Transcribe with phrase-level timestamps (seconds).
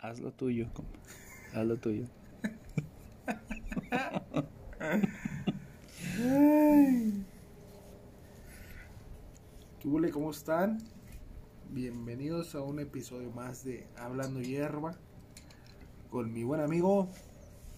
[0.00, 0.98] Haz lo tuyo, compa.
[1.54, 2.04] Haz lo tuyo.
[10.12, 10.78] ¿Cómo están?
[11.70, 14.96] Bienvenidos a un episodio más de Hablando Hierba
[16.10, 17.08] con mi buen amigo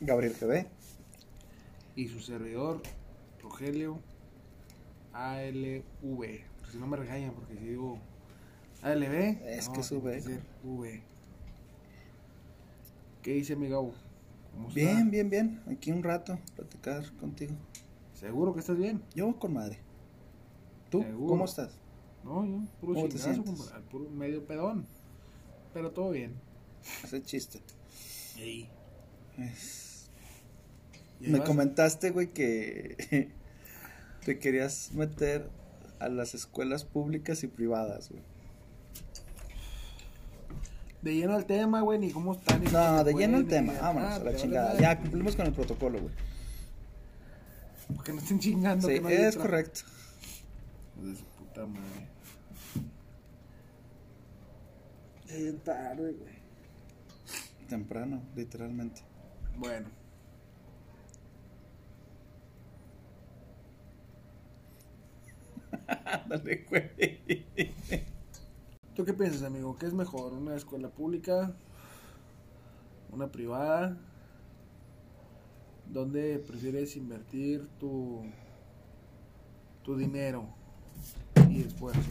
[0.01, 0.67] Gabriel GB.
[1.97, 2.83] y su servidor
[3.43, 3.99] Rogelio
[5.15, 5.85] ALV.
[6.71, 7.99] Si no me regañan porque si digo
[8.83, 9.15] ALV,
[9.47, 9.81] Es no, que
[10.63, 11.03] V.
[13.23, 13.69] ¿Qué dice mi.
[14.75, 15.63] Bien, bien, bien.
[15.71, 17.55] Aquí un rato, platicar contigo.
[18.15, 19.03] ¿Seguro que estás bien?
[19.15, 19.79] Yo con madre.
[20.91, 21.03] ¿Tú?
[21.03, 21.27] Seguro.
[21.29, 21.73] ¿Cómo estás?
[22.25, 23.67] No, yo, puro ¿Cómo te chingazo, sientes?
[23.67, 24.87] compa, puro medio pedón.
[25.73, 26.35] Pero todo bien.
[27.05, 27.61] Ese chiste.
[28.37, 28.69] Ey.
[29.39, 30.11] Es-
[31.21, 31.49] ¿Y ahí Me vas?
[31.49, 33.31] comentaste, güey, que
[34.25, 35.49] te querías meter
[35.99, 38.23] a las escuelas públicas y privadas, güey.
[41.03, 42.61] De lleno al tema, güey, ni cómo están.
[42.61, 43.73] ni cómo No, de lleno el ni tema.
[43.81, 44.79] Vámonos Ah, a la chingada.
[44.79, 46.13] Ya cumplimos con el protocolo, güey.
[47.97, 48.87] Porque no estén chingando.
[48.87, 49.81] Sí, que no es correcto.
[50.97, 52.09] De su puta madre.
[55.29, 56.41] Bien tarde, güey.
[57.69, 59.01] Temprano, literalmente.
[59.57, 59.89] Bueno.
[66.05, 66.91] Ándale, güey.
[69.01, 69.79] ¿Tú qué piensas, amigo?
[69.79, 70.35] ¿Qué es mejor?
[70.35, 71.55] ¿Una escuela pública?
[73.11, 73.97] ¿Una privada?
[75.87, 78.21] ¿Dónde prefieres invertir tu,
[79.83, 80.45] tu dinero
[81.49, 82.11] y esfuerzo?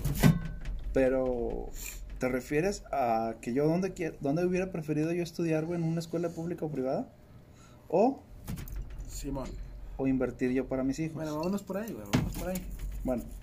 [0.92, 1.70] Pero,
[2.17, 6.30] ¿te refieres a que yo dónde, dónde hubiera preferido yo estudiar, güey, en una escuela
[6.30, 7.08] pública o privada?
[7.88, 8.23] ¿O,
[9.08, 9.48] Simón.
[9.98, 11.14] o invertir yo para mis hijos?
[11.14, 12.08] Bueno, vámonos por ahí, güey.
[12.12, 12.58] Vámonos por ahí.
[13.04, 13.39] Bueno.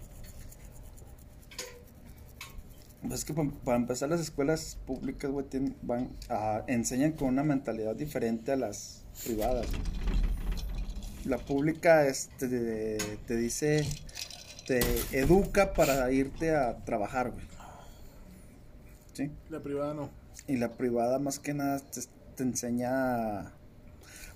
[3.02, 7.28] Pues es que pa- para empezar las escuelas públicas, güey, tienen- van a, enseñan con
[7.28, 9.66] una mentalidad diferente a las privadas.
[11.24, 13.84] La pública este, te, te dice,
[14.66, 14.80] te
[15.12, 17.44] educa para irte a trabajar, güey.
[19.12, 19.30] ¿Sí?
[19.50, 20.10] La privada no.
[20.46, 22.00] Y la privada más que nada te,
[22.36, 23.52] te enseña...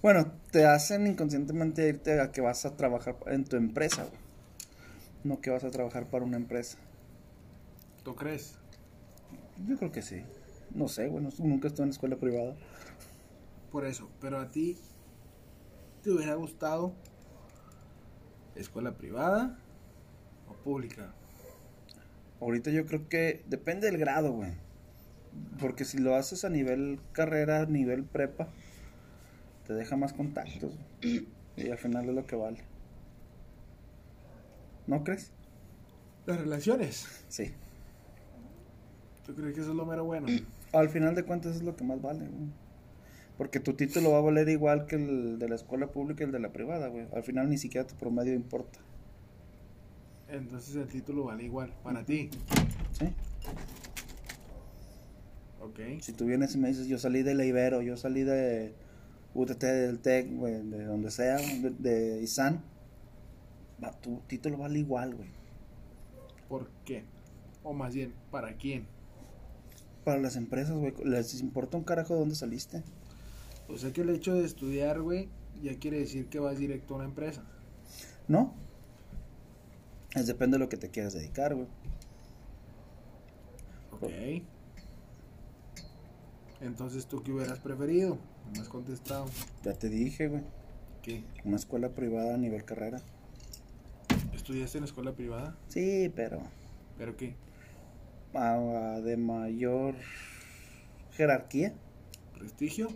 [0.02, 4.18] Bueno, te hacen inconscientemente irte a que vas a trabajar en tu empresa, güey.
[5.24, 6.78] No que vas a trabajar para una empresa.
[8.10, 8.58] ¿Tú crees?
[9.68, 10.24] Yo creo que sí.
[10.74, 12.56] No sé, bueno, nunca estuve en escuela privada.
[13.70, 14.10] Por eso.
[14.20, 14.76] Pero a ti,
[16.02, 16.92] ¿te hubiera gustado
[18.56, 19.56] escuela privada
[20.48, 21.14] o pública?
[22.40, 24.54] Ahorita yo creo que depende del grado, güey.
[25.60, 28.48] Porque si lo haces a nivel carrera, a nivel prepa,
[29.68, 30.72] te deja más contactos.
[31.00, 31.28] güey.
[31.56, 32.58] Y al final es lo que vale.
[34.88, 35.30] ¿No crees?
[36.26, 37.24] Las relaciones.
[37.28, 37.54] Sí.
[39.30, 40.26] ¿Tú crees que eso es lo mero bueno?
[40.72, 42.50] Al final de cuentas es lo que más vale, güey.
[43.38, 46.32] Porque tu título va a valer igual que el de la escuela pública y el
[46.32, 47.06] de la privada, güey.
[47.14, 48.80] Al final ni siquiera tu promedio importa.
[50.28, 52.28] Entonces el título vale igual para ti.
[52.92, 53.06] ¿Sí?
[55.60, 56.00] Ok.
[56.00, 58.74] Si tú vienes y me dices, yo salí de la Ibero, yo salí de
[59.34, 62.62] UTT, del TEC, güey, de donde sea, de, de ISAN,
[63.82, 65.30] va, tu título vale igual, güey.
[66.48, 67.04] ¿Por qué?
[67.62, 68.86] O más bien, ¿para quién?
[70.04, 72.82] Para las empresas, güey, les importa un carajo de dónde saliste.
[73.68, 75.28] O sea que el hecho de estudiar, güey,
[75.62, 77.44] ya quiere decir que vas directo a una empresa.
[78.28, 78.54] ¿No?
[80.14, 81.68] Es depende de lo que te quieras dedicar, güey.
[83.92, 84.42] Ok.
[86.60, 88.18] Entonces, ¿tú qué hubieras preferido?
[88.46, 89.26] No me has contestado.
[89.64, 90.42] Ya te dije, güey.
[91.02, 91.22] ¿Qué?
[91.44, 93.00] Una escuela privada a nivel carrera.
[94.34, 95.56] ¿Estudiaste en escuela privada?
[95.68, 96.40] Sí, pero
[97.00, 97.34] ¿Pero qué?
[98.34, 99.94] Ah, de mayor
[101.12, 101.74] jerarquía.
[102.38, 102.88] ¿Prestigio?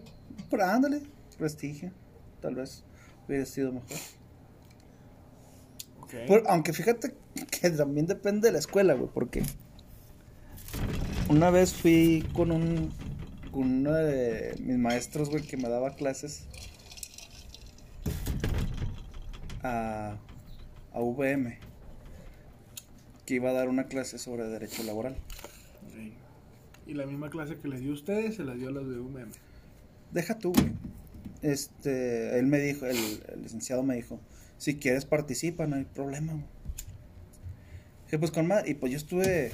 [0.50, 1.02] Pero ándale,
[1.38, 1.92] prestigio.
[2.40, 2.84] Tal vez
[3.26, 3.98] hubiera sido mejor.
[6.46, 7.14] Aunque fíjate
[7.50, 9.42] que también depende de la escuela, güey, porque
[11.28, 12.92] una vez fui con un
[13.50, 16.46] con uno de mis maestros, güey, que me daba clases
[19.62, 20.16] a,
[20.92, 21.58] a VM,
[23.26, 25.16] que iba a dar una clase sobre derecho laboral.
[25.86, 26.12] Ok.
[26.86, 28.98] Y la misma clase que les dio a ustedes se las dio a los de
[28.98, 29.30] UMM.
[30.12, 30.72] Deja tú, güey.
[31.42, 32.96] Este, él me dijo, el,
[33.32, 34.20] el licenciado me dijo,
[34.58, 36.44] si quieres participa, no hay problema, güey.
[38.06, 39.50] Dije, pues con madre, y pues yo estuve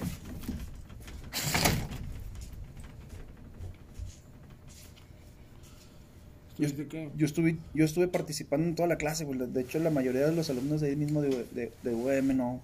[6.60, 7.10] ¿Estuviste qué?
[7.16, 9.38] Yo estuve, yo estuve participando en toda la clase, güey.
[9.38, 12.60] De hecho, la mayoría de los alumnos de ahí mismo de, de, de UVM no,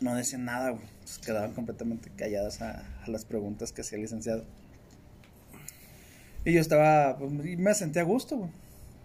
[0.00, 0.84] no decían nada, güey.
[1.04, 4.44] Se quedaban completamente calladas a, a las preguntas que hacía el licenciado.
[6.44, 8.50] Y yo estaba, pues, y me sentía a gusto, güey.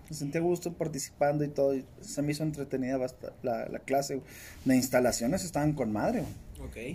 [0.10, 1.75] Me sentía a gusto participando y todo.
[1.75, 3.00] Y se me hizo entretenida
[3.42, 4.28] la, la clase, güey.
[4.66, 6.34] Las instalaciones estaban con madre, güey.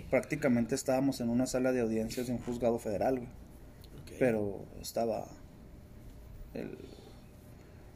[0.09, 3.29] Prácticamente estábamos en una sala de audiencias de un juzgado federal, güey.
[4.17, 5.27] Pero estaba.
[6.53, 6.77] el-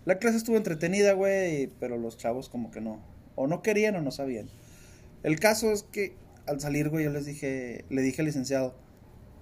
[0.05, 2.99] La clase estuvo entretenida, güey, pero los chavos como que no.
[3.35, 4.47] O no querían o no sabían.
[5.23, 6.15] El caso es que
[6.45, 8.75] al salir, güey, yo les dije, le dije al licenciado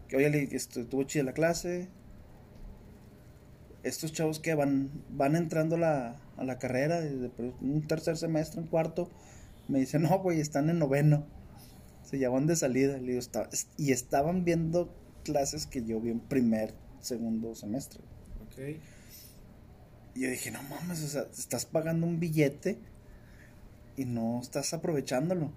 [0.08, 1.90] que, oye, este, estuvo chida la clase.
[3.84, 7.32] Estos chavos que van, van entrando a la, a la carrera, desde
[7.62, 9.10] un tercer semestre, un cuarto,
[9.68, 11.26] me dicen, no, güey, están en noveno.
[12.04, 12.98] Se ya van de salida.
[12.98, 14.94] Le digo, "Está- y estaban viendo
[15.24, 18.02] clases que yo vi en primer, segundo semestre.
[18.46, 18.78] Ok.
[20.14, 22.78] Y yo dije, no mames, o sea, estás pagando un billete
[23.98, 25.52] y no estás aprovechándolo.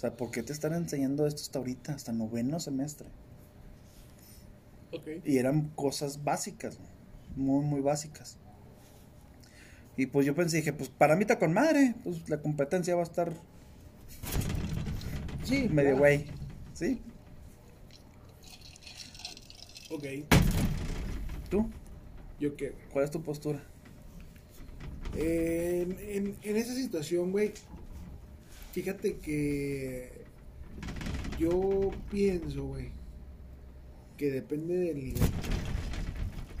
[0.00, 3.06] O sea, ¿por qué te están enseñando esto hasta ahorita, hasta noveno semestre?
[4.92, 5.06] Ok.
[5.26, 6.78] Y eran cosas básicas,
[7.36, 8.38] muy, muy básicas.
[9.98, 13.02] Y pues yo pensé, dije, pues para mí está con madre, pues la competencia va
[13.02, 13.30] a estar
[15.44, 15.98] Sí, medio claro.
[15.98, 16.24] güey,
[16.72, 17.02] ¿sí?
[19.90, 20.04] Ok.
[21.50, 21.68] ¿Tú?
[22.40, 22.74] ¿Yo qué?
[22.90, 23.62] ¿Cuál es tu postura?
[25.14, 27.52] En, en, en esa situación, güey,
[28.72, 30.24] fíjate que
[31.38, 32.90] yo pienso, güey,
[34.16, 35.22] que depende del nivel.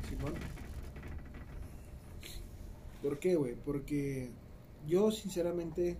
[0.08, 0.34] Simón.
[3.02, 3.54] ¿Por qué, güey?
[3.54, 4.30] Porque
[4.86, 5.96] yo, sinceramente,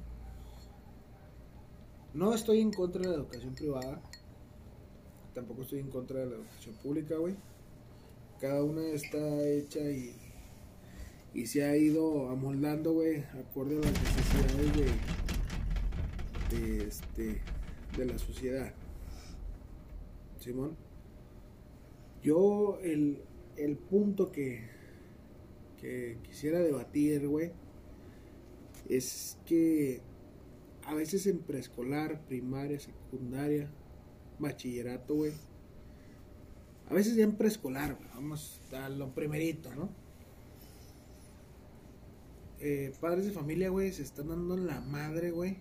[2.14, 4.02] no estoy en contra de la educación privada.
[5.34, 7.36] Tampoco estoy en contra de la educación pública, güey.
[8.40, 10.14] Cada una está hecha y
[11.32, 15.29] y se ha ido amoldando, güey, acorde a las necesidades de,
[16.50, 17.40] de, este,
[17.96, 18.72] de la sociedad.
[20.38, 20.76] Simón.
[22.22, 23.22] Yo, el,
[23.56, 24.68] el punto que,
[25.80, 27.52] que quisiera debatir, güey,
[28.88, 30.00] es que
[30.84, 33.70] a veces en preescolar, primaria, secundaria,
[34.38, 35.32] bachillerato, güey,
[36.88, 39.88] a veces ya en preescolar, vamos a lo primerito, ¿no?
[42.60, 45.56] eh, padres de familia, güey, se están dando la madre, güey.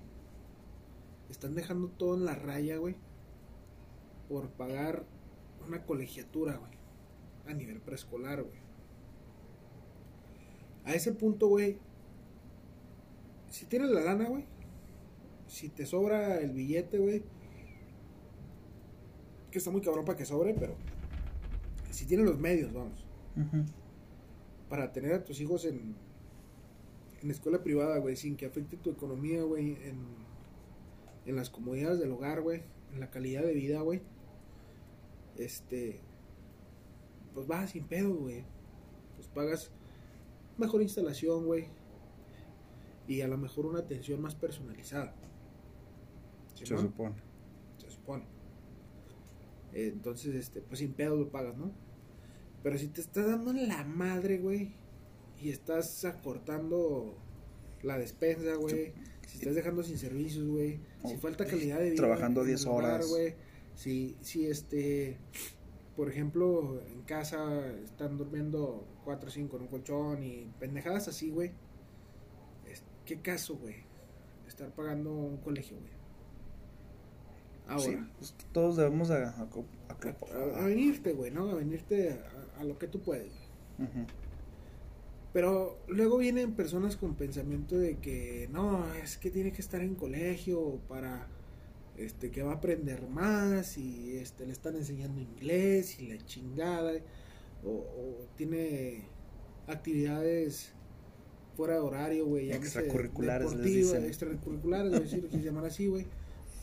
[1.30, 2.96] Están dejando todo en la raya, güey.
[4.28, 5.06] Por pagar
[5.68, 6.72] una colegiatura, güey.
[7.48, 8.60] A nivel preescolar, güey.
[10.86, 11.78] A ese punto, güey.
[13.50, 14.46] Si tienes la lana, güey.
[15.48, 17.24] Si te sobra el billete, güey.
[19.52, 20.76] Que está muy cabrón para que sobre, pero.
[21.92, 23.06] Si tienes los medios, vamos.
[24.70, 25.96] Para tener a tus hijos en,
[27.22, 30.29] en escuela privada, güey, sin que afecte tu economía, güey, en,
[31.30, 34.02] en las comodidades del hogar, güey, en la calidad de vida, güey.
[35.38, 36.02] Este,
[37.34, 38.44] pues vas sin pedo, güey.
[39.16, 39.72] Pues pagas
[40.58, 41.68] mejor instalación, güey.
[43.08, 45.14] Y a lo mejor una atención más personalizada.
[46.56, 47.16] Se supone.
[47.78, 48.26] se supone.
[49.74, 51.72] Eh, Entonces, este, pues sin pedo lo pagas, ¿no?
[52.64, 54.74] Pero si te estás dando la madre, güey,
[55.42, 57.16] y estás acortando
[57.84, 58.94] la despensa, güey,
[59.30, 62.66] si estás dejando sin servicios, güey, si falta calidad de vida, trabajando en el 10
[62.66, 63.08] hogar, horas.
[63.08, 63.36] güey,
[63.76, 65.18] si, si este,
[65.96, 71.30] por ejemplo, en casa están durmiendo 4 o 5 en un colchón y pendejadas así,
[71.30, 71.52] güey,
[73.06, 73.76] ¿qué caso, güey?
[74.48, 75.92] Estar pagando un colegio, güey.
[77.68, 77.83] Ahora.
[77.83, 81.50] Sí, pues, todos debemos a, a- a- A, a venirte, güey, ¿no?
[81.52, 82.19] A venirte
[82.57, 83.31] a, lo que tú puedes.
[83.78, 83.90] güey.
[83.90, 84.00] Ujú.
[85.33, 89.95] Pero luego vienen personas con pensamiento de que no, es que tiene que estar en
[89.95, 91.28] colegio para
[91.98, 96.94] este que va a aprender más y este le están enseñando inglés y la chingada
[97.64, 99.04] o, o tiene
[99.68, 100.74] actividades
[101.59, 104.06] fuera de horario, güey, Extracurriculares, les dicen.
[104.06, 105.12] extracurriculares,
[105.44, 106.06] llamar así, güey.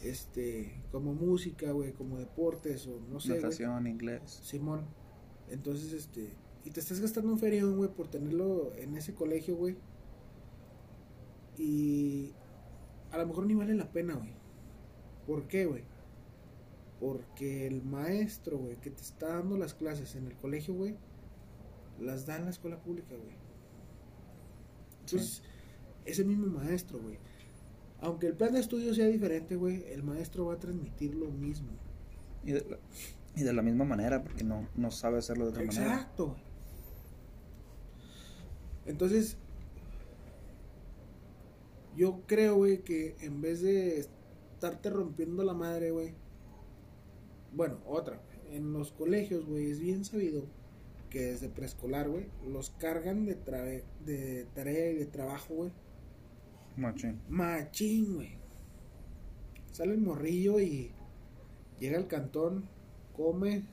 [0.03, 3.35] Este, como música, güey, como deportes o no sé.
[3.35, 4.23] Natación, inglés.
[4.43, 4.87] Simón.
[5.51, 6.31] Entonces, este.
[6.67, 9.77] Y te estás gastando un ferión, güey, por tenerlo en ese colegio, güey.
[11.57, 12.33] Y.
[13.13, 14.35] A lo mejor ni vale la pena, güey.
[15.29, 15.85] ¿Por qué, güey?
[16.99, 20.97] Porque el maestro, güey, que te está dando las clases en el colegio, güey,
[22.01, 23.37] las da en la escuela pública, güey.
[25.03, 25.45] Entonces,
[26.05, 27.19] ese mismo maestro, güey.
[28.01, 31.69] Aunque el plan de estudio sea diferente, güey, el maestro va a transmitir lo mismo.
[32.45, 32.79] Y de, la,
[33.37, 35.95] y de la misma manera, porque no, no sabe hacerlo de otra manera.
[35.95, 36.37] Exacto.
[38.87, 39.37] Entonces,
[41.97, 46.15] yo creo, güey, que en vez de estarte rompiendo la madre, güey.
[47.53, 48.21] Bueno, otra.
[48.51, 50.45] En los colegios, güey, es bien sabido
[51.11, 53.35] que desde preescolar, güey, los cargan de,
[54.05, 55.71] de tarea y de trabajo, güey.
[56.77, 57.21] Machín.
[57.29, 58.37] Machín, güey.
[59.73, 60.93] Sale el morrillo y
[61.79, 62.65] llega al cantón,
[63.15, 63.65] come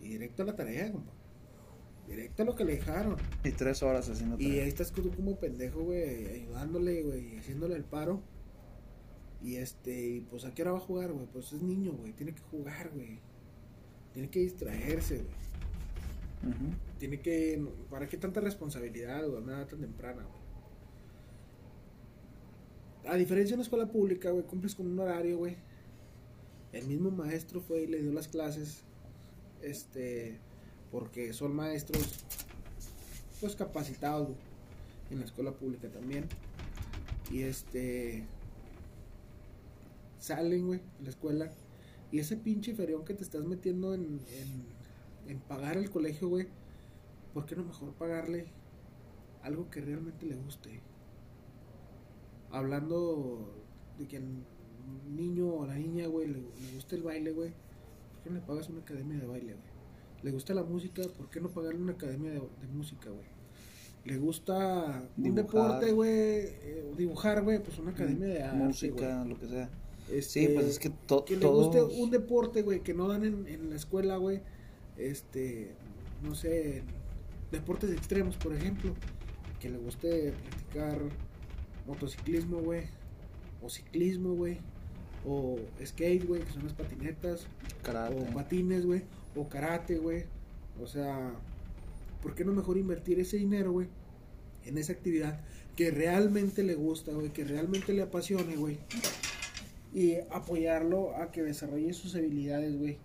[0.00, 1.15] y directo a la tarea, compa.
[2.08, 3.16] Directo a lo que le dejaron.
[3.44, 7.84] Y tres horas haciendo Y ahí estás tú como pendejo, güey, ayudándole, güey, haciéndole el
[7.84, 8.22] paro.
[9.42, 11.26] Y este, y pues a qué hora va a jugar, güey.
[11.32, 13.20] Pues es niño, güey, tiene que jugar, güey.
[14.12, 15.46] Tiene que distraerse, güey.
[16.98, 17.62] Tiene que.
[17.90, 19.42] ¿Para qué tanta responsabilidad, güey?
[19.44, 20.46] Nada tan temprana, güey.
[23.12, 25.56] A diferencia de una escuela pública, güey, cumples con un horario, güey.
[26.72, 28.84] El mismo maestro fue y le dio las clases.
[29.62, 30.38] Este.
[30.90, 32.24] Porque son maestros.
[33.40, 34.30] Pues capacitados.
[35.10, 36.26] En la escuela pública también.
[37.30, 38.24] Y este.
[40.18, 41.52] Salen, güey, de la escuela.
[42.10, 44.20] Y ese pinche ferión que te estás metiendo en,
[45.28, 46.48] en, pagar el colegio, güey.
[47.34, 48.46] ¿Por qué no mejor pagarle
[49.42, 50.80] algo que realmente le guste?
[52.50, 53.54] Hablando
[53.98, 54.24] de que al
[55.14, 57.50] niño o la niña, güey, le, le gusta el baile, güey.
[57.50, 59.75] ¿Por qué no le pagas una academia de baile, güey?
[60.26, 61.02] ¿Le gusta la música?
[61.16, 63.26] ¿Por qué no pagarle una academia de, de música, güey?
[64.04, 66.10] ¿Le gusta un deporte, güey?
[66.10, 69.70] eh, dibujar, güey, pues una academia de arte, Música, lo que sea.
[70.08, 70.22] güey.
[70.22, 73.24] Sí, Este, pues es que to- que le guste un deporte, güey, que no dan
[73.24, 74.40] en, en la escuela, güey.
[74.96, 75.76] Este,
[76.24, 76.82] no sé,
[77.52, 78.94] deportes extremos, por ejemplo.
[79.60, 80.98] Que le guste practicar
[81.86, 82.82] motociclismo, güey.
[83.62, 84.58] O ciclismo, güey.
[85.24, 87.46] O skate, güey, que son las patinetas.
[87.84, 88.16] Karate.
[88.28, 89.02] O patines, güey.
[89.36, 90.24] O karate, güey.
[90.82, 91.32] O sea,
[92.22, 93.88] ¿por qué no mejor invertir ese dinero, güey?
[94.64, 95.40] En esa actividad
[95.76, 97.30] que realmente le gusta, güey.
[97.32, 98.78] Que realmente le apasione, güey.
[99.94, 102.98] Y apoyarlo a que desarrolle sus habilidades, güey.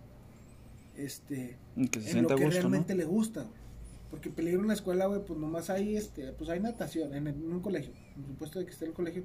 [0.96, 1.56] Este,
[1.90, 2.50] que se en lo que gusto, ¿no?
[2.50, 3.62] realmente le gusta, güey.
[4.10, 7.34] Porque peligro en la escuela, güey, pues nomás hay, este, pues hay natación, en, el-
[7.34, 9.24] en un colegio, por supuesto de que esté el colegio,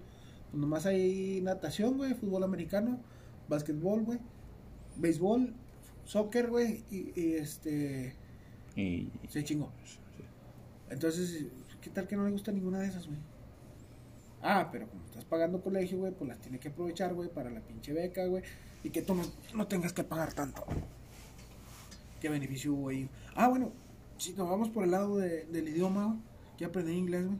[0.49, 2.97] pues nomás hay natación, güey, fútbol americano,
[3.49, 4.19] básquetbol, güey,
[4.95, 5.53] béisbol,
[6.07, 8.15] soccer, güey, y, y, este,
[8.75, 9.09] Y...
[9.29, 9.71] se chingó.
[10.89, 11.45] Entonces,
[11.81, 13.19] ¿qué tal que no le gusta ninguna de esas, güey?
[14.41, 17.59] Ah, pero como estás pagando colegio, güey, pues las tiene que aprovechar, güey, para la
[17.59, 18.43] pinche beca, güey,
[18.83, 19.23] y que tú no,
[19.53, 20.63] no tengas que pagar tanto.
[22.21, 23.09] ¿Qué beneficio hubo ahí?
[23.35, 23.71] Ah, bueno,
[24.17, 26.19] si nos vamos por el lado de- del idioma,
[26.57, 27.37] que aprender inglés, güey,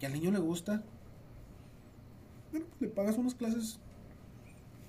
[0.00, 0.82] que al niño le gusta,
[2.50, 3.78] bueno, pues le pagas unas clases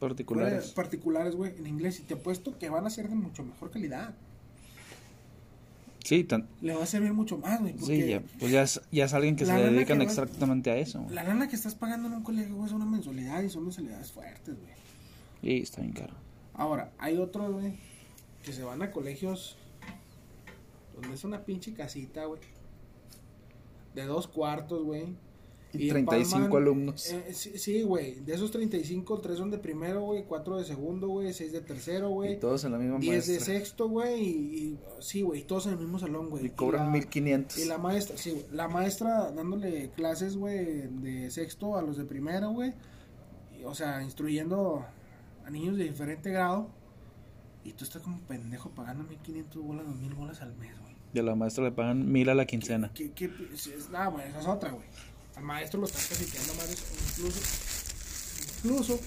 [0.09, 0.71] Particulares.
[0.71, 4.13] particulares, güey, en inglés, y te apuesto que van a ser de mucho mejor calidad.
[6.03, 9.05] Sí, tan- Le va a servir mucho más, güey, sí ya, pues ya es, ya
[9.05, 11.05] es alguien que se dedican que vas- exactamente a eso.
[11.09, 14.11] la lana que estás pagando en un colegio, güey, es una mensualidad y son mensualidades
[14.11, 14.73] fuertes, güey.
[15.41, 16.13] Y está bien caro.
[16.53, 17.73] Ahora, hay otros, güey,
[18.43, 19.55] que se van a colegios
[20.93, 22.41] donde es una pinche casita, güey.
[23.95, 25.15] De dos cuartos, güey.
[25.75, 27.11] Y 35 alumnos.
[27.11, 28.19] eh, sí, sí, güey.
[28.19, 30.23] De esos 35, tres son de primero, güey.
[30.23, 31.33] Cuatro de segundo, güey.
[31.33, 32.39] Seis de tercero, Y güey.
[32.39, 33.53] todos en la misma 10 de maestra.
[33.55, 34.21] sexto, güey.
[34.21, 35.43] Y, y- sí, güey.
[35.43, 36.45] Todos en el mismo salón, güey.
[36.45, 37.57] Y cobran la- 1500.
[37.57, 38.45] Y la maestra, sí, güey.
[38.51, 42.73] La maestra dándole clases, güey, de sexto a los de primero, güey.
[43.59, 44.85] Y, O sea, instruyendo
[45.45, 46.69] a niños de diferente grado.
[47.63, 50.93] Y tú estás como pendejo pagando 1500 bolas, 2000 bolas al mes, güey.
[51.13, 52.91] Y a la maestra le pagan mil a la quincena.
[52.93, 54.85] ¿Qué, qué, es, es- nah, güey, esa es otra, güey.
[55.35, 56.69] Al maestro lo están calificando más,
[57.17, 57.39] incluso,
[58.63, 58.99] incluso,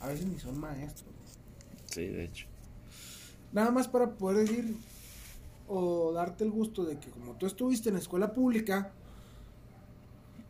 [0.00, 1.08] a veces ni son maestros.
[1.90, 2.46] Sí, de hecho.
[3.52, 4.76] Nada más para poder decir
[5.68, 8.92] o darte el gusto de que como tú estuviste en escuela pública,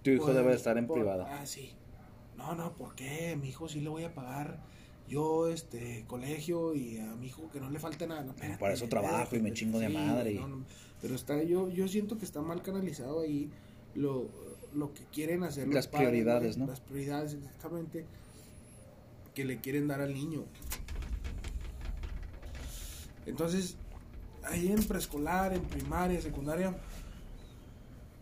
[0.03, 1.39] Tu hijo Pues, debe estar en por- privada.
[1.41, 1.71] Ah, sí.
[2.37, 3.37] No, no, ¿por qué?
[3.41, 4.59] Mi hijo sí le voy a pagar
[5.07, 8.23] yo, este, colegio y a mi hijo que no le falte nada.
[8.25, 10.65] No, Para eso trabajo y me chingo de madre no, no,
[11.01, 13.49] pero está, yo, yo siento que está mal canalizado ahí
[13.95, 14.29] lo,
[14.75, 16.67] lo que quieren hacer los Las padres, prioridades, ¿no?
[16.67, 18.07] Las prioridades, exactamente,
[19.35, 20.45] que le quieren dar al niño.
[23.27, 23.77] Entonces,
[24.45, 26.77] ahí en preescolar, en primaria, secundaria,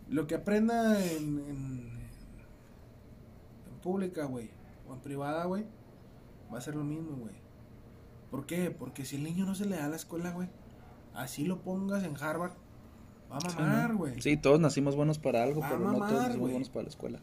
[0.09, 1.89] lo que aprenda en, en,
[3.71, 4.49] en pública, güey,
[4.87, 5.65] o en privada, güey,
[6.53, 7.33] va a ser lo mismo, güey.
[8.29, 8.71] ¿Por qué?
[8.71, 10.49] Porque si el niño no se le da a la escuela, güey,
[11.13, 12.53] así lo pongas en Harvard,
[13.31, 14.21] va a Sí, mamar, güey.
[14.21, 17.19] Sí, todos nacimos buenos para algo, Va pero no todos nacimos buenos para la escuela.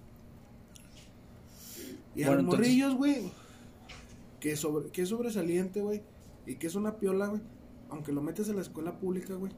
[2.15, 3.31] Y a los entonces- morrillos, güey,
[4.41, 6.03] que, sobre, que es sobresaliente, güey,
[6.47, 7.43] y que es una piola, güey,
[7.91, 9.53] aunque lo metes a la escuela pública, güey,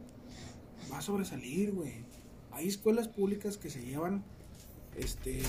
[0.93, 2.05] va a sobresalir, güey.
[2.53, 4.25] Hay escuelas públicas que se llevan,
[4.97, 5.41] este,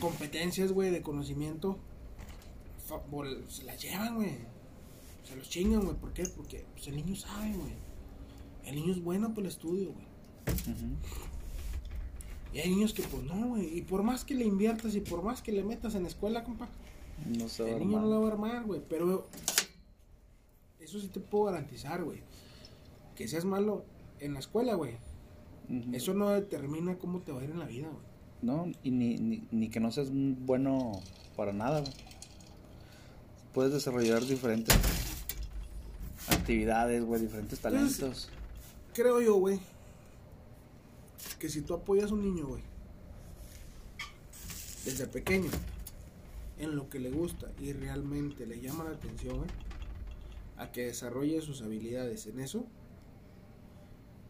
[0.00, 1.78] competencias, güey, de conocimiento,
[3.48, 4.36] se las llevan, güey.
[5.24, 5.96] Se los chingan, güey.
[5.96, 6.24] ¿Por qué?
[6.36, 7.72] Porque pues, el niño sabe, güey.
[8.64, 10.06] El niño es bueno por el estudio, güey.
[12.52, 13.78] Y hay niños que, pues no, güey.
[13.78, 16.68] Y por más que le inviertas y por más que le metas en escuela, compa,
[17.26, 18.02] No se va el niño armar.
[18.02, 18.80] no la va a armar, güey.
[18.88, 19.28] Pero
[20.80, 22.22] eso sí te puedo garantizar, güey.
[23.14, 23.84] Que seas malo
[24.18, 24.94] en la escuela, güey.
[25.92, 28.10] Eso no determina cómo te va a ir en la vida, güey.
[28.42, 31.00] No, y ni, ni, ni que no seas bueno
[31.36, 31.92] para nada, güey.
[33.54, 34.76] Puedes desarrollar diferentes
[36.28, 38.30] actividades, güey, diferentes Entonces, talentos.
[38.94, 39.60] Creo yo, güey,
[41.38, 42.62] que si tú apoyas a un niño, güey,
[44.84, 45.50] desde pequeño,
[46.58, 49.50] en lo que le gusta y realmente le llama la atención, güey,
[50.56, 52.66] a que desarrolle sus habilidades en eso,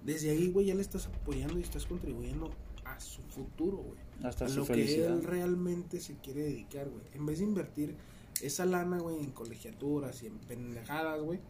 [0.04, 2.50] desde ahí, güey, ya le estás apoyando y estás contribuyendo
[2.84, 3.98] a su futuro, güey.
[4.22, 7.02] Hasta a su lo que él realmente se quiere dedicar, güey.
[7.14, 7.96] En vez de invertir
[8.40, 11.40] esa lana, güey, en colegiaturas y en pendejadas, güey.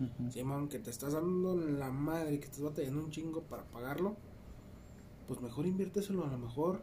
[0.00, 0.30] Ujú.
[0.30, 4.16] Simón, que te estás dando la madre, que estás batallando un chingo para pagarlo,
[5.26, 6.82] pues mejor inviérteselo a lo mejor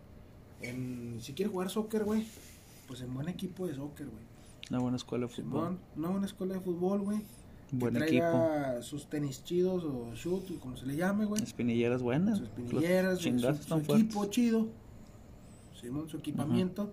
[0.62, 2.26] en, si quieres jugar soccer, güey,
[2.88, 4.24] pues en buen equipo de soccer, güey.
[4.70, 5.52] Una buena escuela de fútbol.
[5.52, 7.20] Simón, una buena escuela de fútbol, güey.
[7.20, 8.08] que Buen equipo.
[8.26, 11.44] traiga sus tenis chidos o shoot, como se le llame, güey.
[11.44, 12.40] Espinilleras buenas.
[12.40, 14.68] Sus espinilleras, su, su equipo chido,
[15.80, 16.92] Simón, su equipamiento,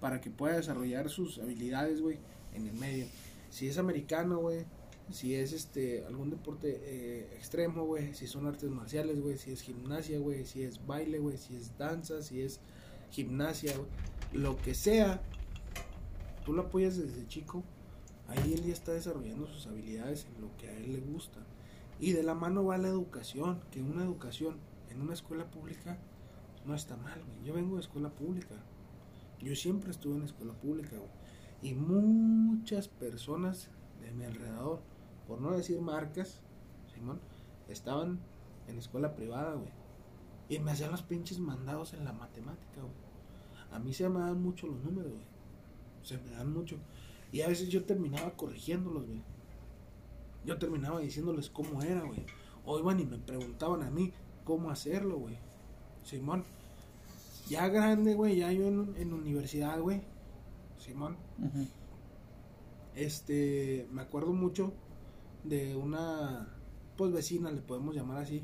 [0.00, 2.18] para que pueda desarrollar sus habilidades, güey,
[2.52, 3.06] en el medio.
[3.50, 4.64] Si es americano, güey,
[5.10, 9.60] si es este algún deporte eh, extremo, güey, si son artes marciales, güey, si es
[9.60, 12.60] gimnasia, güey, si es baile, güey, si es danza, si es
[13.10, 13.74] gimnasia,
[14.32, 15.22] lo que sea,
[16.44, 17.62] tú lo apoyas desde chico,
[18.28, 21.40] ahí él ya está desarrollando sus habilidades en lo que a él le gusta.
[22.00, 24.56] Y de la mano va la educación, que una educación
[24.90, 25.98] en una escuela pública
[26.64, 27.44] no está mal, güey.
[27.44, 28.56] Yo vengo de escuela pública.
[29.40, 31.10] Yo siempre estuve en escuela pública, güey.
[31.62, 33.68] Y muchas personas
[34.00, 34.82] de mi alrededor,
[35.26, 36.40] por no decir marcas,
[36.92, 37.20] Simón,
[37.68, 38.20] estaban
[38.68, 39.70] en escuela privada, güey.
[40.48, 43.04] Y me hacían los pinches mandados en la matemática, güey.
[43.72, 45.24] A mí se me dan mucho los números, güey.
[46.02, 46.76] Se me dan mucho.
[47.32, 49.22] Y a veces yo terminaba corrigiéndolos, güey.
[50.44, 52.24] Yo terminaba diciéndoles cómo era, güey.
[52.66, 54.12] O iban y me preguntaban a mí
[54.44, 55.38] cómo hacerlo, güey.
[56.04, 56.44] Simón.
[57.48, 60.02] Ya grande, güey, ya yo en, en universidad, güey.
[60.78, 61.16] Simón.
[62.94, 64.72] Este, me acuerdo mucho
[65.44, 66.48] de una,
[66.96, 68.42] pues vecina, le podemos llamar así,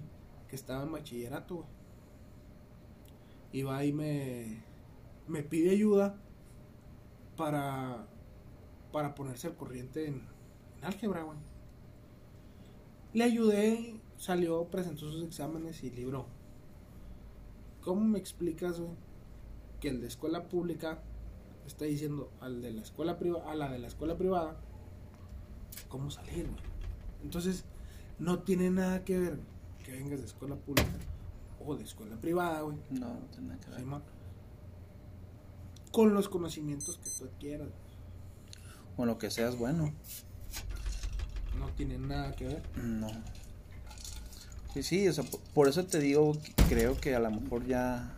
[0.48, 1.68] que estaba en bachillerato, güey.
[3.52, 4.62] Y va y me,
[5.26, 6.14] me pide ayuda
[7.36, 8.06] para,
[8.92, 10.22] para ponerse al corriente en,
[10.82, 11.38] álgebra, güey.
[13.12, 16.26] Le ayudé, salió, presentó sus exámenes y libró.
[17.82, 18.92] ¿Cómo me explicas, güey,
[19.80, 21.02] que el de escuela pública
[21.66, 24.60] está diciendo al de la escuela privada, a la de la escuela privada,
[25.88, 26.69] cómo salir, güey?
[27.22, 27.64] Entonces,
[28.18, 29.38] no tiene nada que ver
[29.84, 30.88] que vengas de escuela pública
[31.64, 32.78] o de escuela privada, güey.
[32.90, 33.84] No, no tiene nada que ver.
[35.92, 37.68] Con los conocimientos que tú adquieras.
[38.96, 39.92] O lo que seas bueno.
[41.58, 42.62] No tiene nada que ver.
[42.76, 43.08] No.
[44.74, 47.66] Sí, sí, o sea, po- por eso te digo, que creo que a lo mejor
[47.66, 48.14] ya,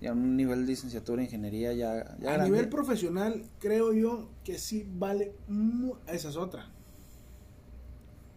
[0.00, 2.44] ya un nivel de licenciatura en ingeniería ya, ya a grande.
[2.44, 5.34] nivel profesional, creo yo que sí vale.
[6.06, 6.70] Esa es otra.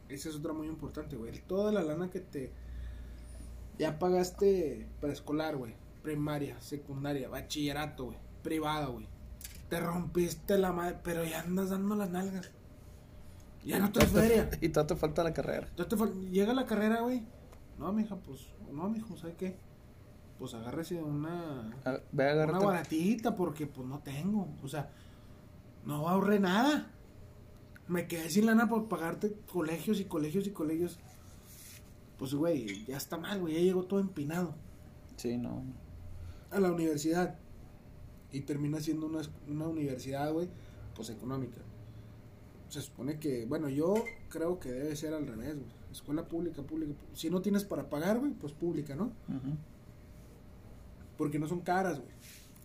[0.10, 1.32] Esa es otra muy importante, güey.
[1.48, 2.52] Toda la lana que te.
[3.78, 5.76] Ya pagaste preescolar, güey.
[6.04, 8.18] Primaria, secundaria, bachillerato, güey.
[8.44, 9.08] Privado, güey.
[9.70, 12.52] Te rompiste la madre, pero ya andas dando las nalgas.
[13.66, 14.50] Ya no traes feria.
[14.62, 15.68] y todo te falta la carrera.
[15.76, 17.24] Te fal- Llega la carrera, güey.
[17.80, 18.48] No, mija, pues.
[18.72, 19.58] No, mijo, ¿sabe qué?
[20.38, 21.72] Pues agárrese una.
[21.84, 24.48] A- Ve a Una baratita porque pues no tengo.
[24.64, 24.92] O sea,
[25.86, 26.92] no ahorré nada.
[27.88, 30.98] Me quedé sin lana por pagarte colegios y colegios y colegios.
[32.18, 33.54] Pues güey, ya está mal, güey.
[33.56, 34.56] Ya llegó todo empinado
[35.18, 35.64] Sí, no.
[36.52, 37.38] a la universidad.
[38.32, 40.50] Y termina siendo una, una universidad, güey,
[40.96, 41.62] pues económica.
[42.70, 43.94] Se supone que, bueno, yo
[44.30, 45.70] creo que debe ser al revés, güey.
[45.92, 46.94] Escuela pública, pública.
[47.14, 49.12] Si no tienes para pagar, güey, pues pública, ¿no?
[51.18, 52.12] Porque no son caras, güey.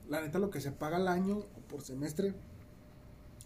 [0.09, 2.35] La neta, lo que se paga al año o por semestre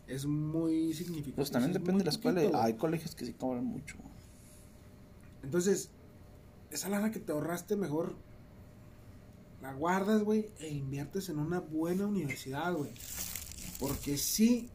[0.07, 1.37] es muy significativo.
[1.37, 2.41] Pues también depende de la escuela.
[2.41, 2.61] poquito.
[2.63, 3.97] Hay colegios que sí cobran mucho.
[5.43, 5.91] Entonces,
[6.71, 8.15] esa lana que te ahorraste, mejor
[9.63, 12.93] la guardas, güey, e inviertes en una buena universidad, güey.
[13.79, 14.69] Porque sí,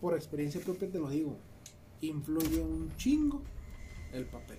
[0.00, 1.36] por experiencia propia te lo digo,
[2.00, 3.42] influye un chingo
[4.12, 4.58] el papel.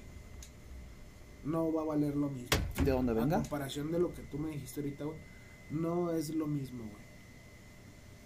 [1.43, 2.49] No va a valer lo mismo.
[2.84, 3.38] De donde A venga.
[3.38, 5.19] comparación de lo que tú me dijiste ahorita, güey,
[5.71, 7.04] no es lo mismo, güey.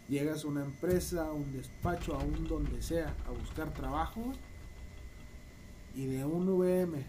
[0.09, 4.33] Llegas a una empresa, a un despacho, a un donde sea, a buscar trabajo,
[5.95, 7.03] y de un VM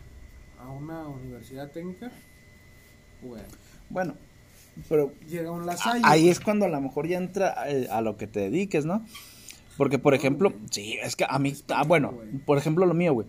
[0.58, 2.10] a una universidad técnica,
[3.22, 3.42] güey,
[3.88, 4.14] Bueno,
[4.88, 6.02] pero llega un lasalle.
[6.04, 9.04] ahí es cuando a lo mejor ya entra eh, a lo que te dediques, ¿no?
[9.76, 12.12] Porque, por ejemplo, sí, es que a mí, ah, bueno,
[12.44, 13.26] por ejemplo, lo mío, güey.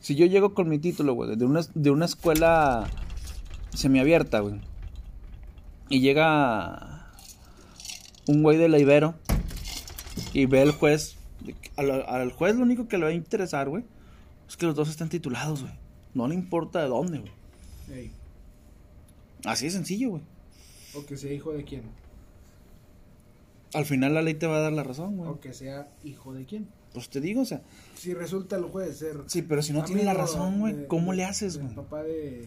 [0.00, 2.86] Si yo llego con mi título, güey, de una, de una escuela
[3.72, 4.60] semiabierta, güey,
[5.88, 6.93] y llega
[8.26, 9.14] un güey de la Ibero
[10.32, 11.16] y ve el juez,
[11.76, 13.84] al, al juez lo único que le va a interesar, güey,
[14.48, 15.72] es que los dos estén titulados, güey.
[16.14, 17.32] No le importa de dónde, güey.
[17.92, 18.10] Ey,
[19.44, 20.22] Así de sencillo, güey.
[20.94, 21.82] o que sea hijo de quién,
[23.74, 25.28] Al final la ley te va a dar la razón, güey.
[25.30, 26.68] o que sea hijo de quién.
[26.92, 27.60] Pues te digo, o sea,
[27.96, 31.16] Si resulta el juez ser sí, pero si no tiene la razón, güey, ¿cómo de-
[31.18, 31.74] le haces, güey?
[31.74, 32.46] papá de,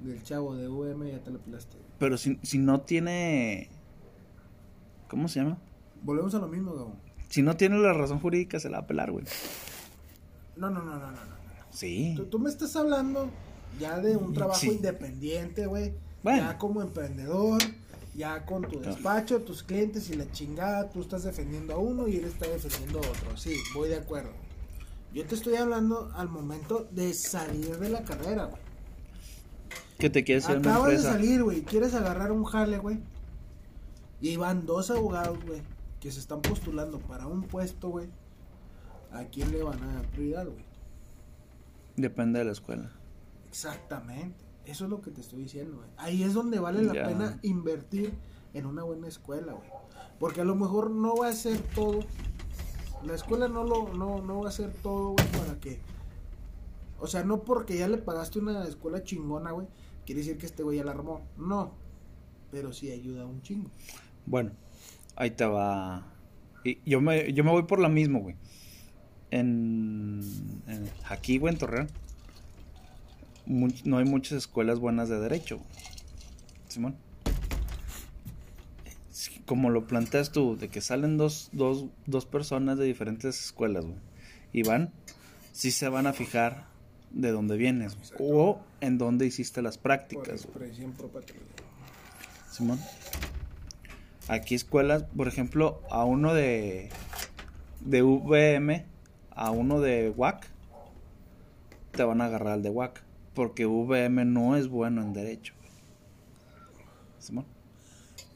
[0.00, 1.76] del chavo de VM ya te la pilaste.
[2.00, 3.68] Pero si, si no tiene...
[5.14, 5.58] ¿Cómo se llama?
[6.02, 6.96] Volvemos a lo mismo, Gabo.
[7.28, 9.24] Si no tiene la razón jurídica, se la va a pelar, güey.
[10.56, 11.34] No, no, no, no, no, no.
[11.70, 12.14] Sí.
[12.16, 13.30] Tú, tú me estás hablando
[13.78, 14.70] ya de un trabajo Sí.
[14.70, 15.92] independiente, güey.
[16.24, 16.42] Bueno.
[16.42, 17.60] Ya como emprendedor,
[18.16, 22.16] ya con tu despacho, tus clientes y la chingada, tú estás defendiendo a uno y
[22.16, 23.36] él está defendiendo a otro.
[23.36, 24.30] Sí, voy de acuerdo.
[25.12, 28.60] Yo te estoy hablando al momento de salir de la carrera, güey.
[29.98, 31.12] Que te quieres hacer una Acabas de empresa.
[31.14, 31.62] salir, güey.
[31.62, 32.98] Quieres agarrar un jale, güey.
[34.24, 35.60] Y van dos abogados, güey,
[36.00, 38.08] que se están postulando para un puesto, güey.
[39.12, 40.64] ¿A quién le van a dar prioridad, güey?
[41.96, 42.90] Depende de la escuela.
[43.48, 44.42] Exactamente.
[44.64, 45.90] Eso es lo que te estoy diciendo, güey.
[45.98, 47.06] Ahí es donde vale la Ya.
[47.06, 48.14] pena invertir
[48.54, 49.68] en una buena escuela, güey.
[50.18, 52.00] Porque a lo mejor no va a ser todo.
[53.04, 55.80] La escuela no lo no, no va a ser todo, güey, para que
[56.98, 59.66] o sea, no porque ya le pagaste una escuela chingona, güey,
[60.06, 61.20] quiere decir que este güey ya la armó.
[61.36, 61.72] No.
[62.50, 63.68] Pero sí ayuda un chingo.
[64.26, 64.52] Bueno,
[65.16, 66.06] ahí te va.
[66.64, 68.36] Y yo me, yo me voy por la misma, güey.
[69.30, 70.20] En,
[70.66, 71.88] en- aquí, güey, en Torreón.
[73.46, 75.58] much- no hay muchas escuelas buenas de derecho.
[75.58, 75.68] güey.
[76.68, 76.96] Simón.
[79.46, 83.98] Como lo planteas tú, de que salen dos, dos, dos personas de diferentes escuelas, güey.
[84.54, 84.90] Y van,
[85.52, 86.66] sí se van a fijar
[87.10, 87.92] de dónde vienes.
[87.94, 88.24] Exacto.
[88.24, 90.46] O en dónde hiciste las prácticas.
[92.50, 92.80] Simón.
[94.28, 96.90] Aquí escuelas, por ejemplo, a uno de
[97.84, 98.84] de VM,
[99.30, 100.46] a uno de WAC,
[101.92, 103.02] te van a agarrar al de WAC,
[103.34, 105.54] porque VM no es bueno en derecho.
[107.18, 107.46] Simón.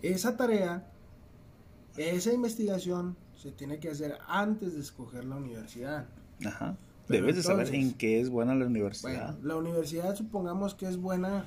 [0.03, 0.87] Esa tarea,
[1.96, 6.07] esa investigación se tiene que hacer antes de escoger la universidad.
[6.44, 6.77] Ajá.
[7.07, 9.35] Pero Debes de saber en qué es buena la universidad.
[9.35, 11.46] Bueno, la universidad supongamos que es buena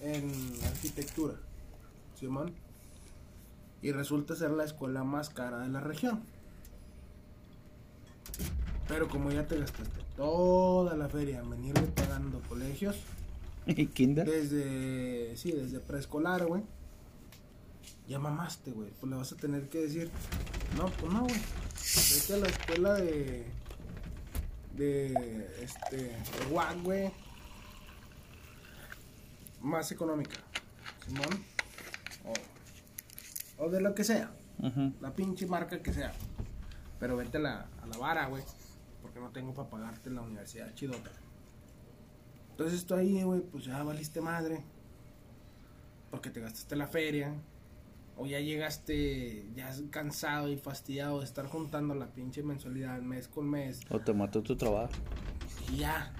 [0.00, 0.30] en
[0.64, 1.34] arquitectura,
[2.14, 2.52] Simón.
[3.82, 6.22] Y resulta ser la escuela más cara de la región.
[8.88, 12.96] Pero como ya te gastaste toda la feria en venirle pagando colegios,
[13.66, 14.28] ¿Y kinder?
[14.28, 16.62] desde, sí, desde preescolar, güey,
[18.08, 18.90] ya mamaste, güey.
[19.00, 20.10] Pues le vas a tener que decir,
[20.76, 21.40] no, pues no, güey.
[22.14, 23.46] Vete a la escuela de,
[24.76, 27.12] de, este, de güey.
[29.60, 30.38] Más económica,
[31.06, 31.51] Simón.
[33.62, 34.32] O, de lo que sea,
[35.00, 36.12] la pinche marca que sea.
[36.98, 38.42] Pero vete a la, a la vara, güey.
[39.00, 41.10] Porque no tengo para pagarte la universidad chidota.
[42.50, 44.64] Entonces tú ahí, güey, pues ya valiste madre.
[46.10, 47.34] Porque te gastaste la feria.
[48.16, 53.48] O ya llegaste ya cansado y fastidiado de estar juntando la pinche mensualidad mes con
[53.48, 53.80] mes.
[53.90, 54.92] O te mató tu trabajo.
[55.72, 56.12] Y ya.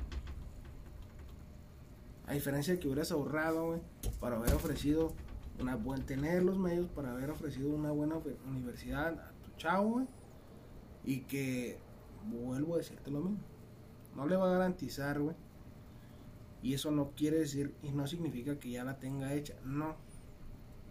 [2.27, 3.81] A diferencia de que hubieras ahorrado, güey,
[4.21, 5.13] para haber ofrecido
[5.61, 10.07] una buena, tener los medios para haber ofrecido una buena universidad a tu chavo, güey.
[11.05, 11.79] Y que,
[12.27, 13.41] vuelvo a decirte lo mismo,
[14.15, 15.37] no le va a garantizar, güey.
[16.63, 19.97] Y eso no quiere decir y no significa que ya la tenga hecha, no.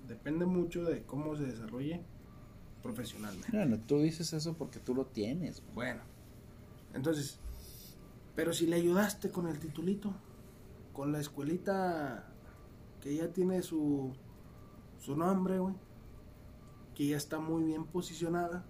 [0.08, 2.02] Depende mucho de cómo se desarrolle
[2.82, 3.50] profesionalmente.
[3.52, 5.62] Bueno, tú dices eso porque tú lo tienes.
[5.62, 5.76] güey.
[5.76, 6.02] Bueno,
[6.94, 7.40] entonces,
[8.36, 10.14] pero si le ayudaste con el titulito,
[10.92, 12.28] con la escuelita
[13.00, 14.14] que ya tiene su,
[15.02, 15.76] su nombre, güey,
[16.96, 18.64] que ya está muy bien posicionada,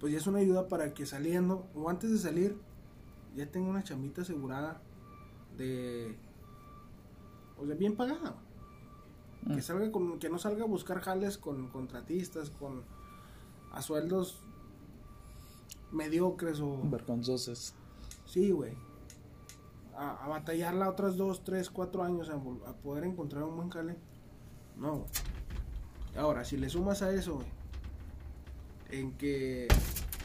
[0.00, 2.56] pues ya es una ayuda para que saliendo o antes de salir
[3.34, 4.80] ya tenga una chambita asegurada
[5.56, 6.16] de,
[7.58, 8.36] o sea, bien pagada.
[9.46, 9.62] Que Mm.
[9.62, 12.82] salga con, que no salga a buscar jales con contratistas, con
[13.72, 14.40] a sueldos
[15.92, 17.74] mediocres o Vergonzosos.
[18.26, 18.74] sí, güey.
[19.96, 22.38] A, a batallarla otras dos, tres, cuatro años a
[22.82, 23.96] poder encontrar un buen jale.
[24.76, 25.06] No.
[26.16, 27.46] Ahora, si le sumas a eso, güey,
[28.90, 29.68] en que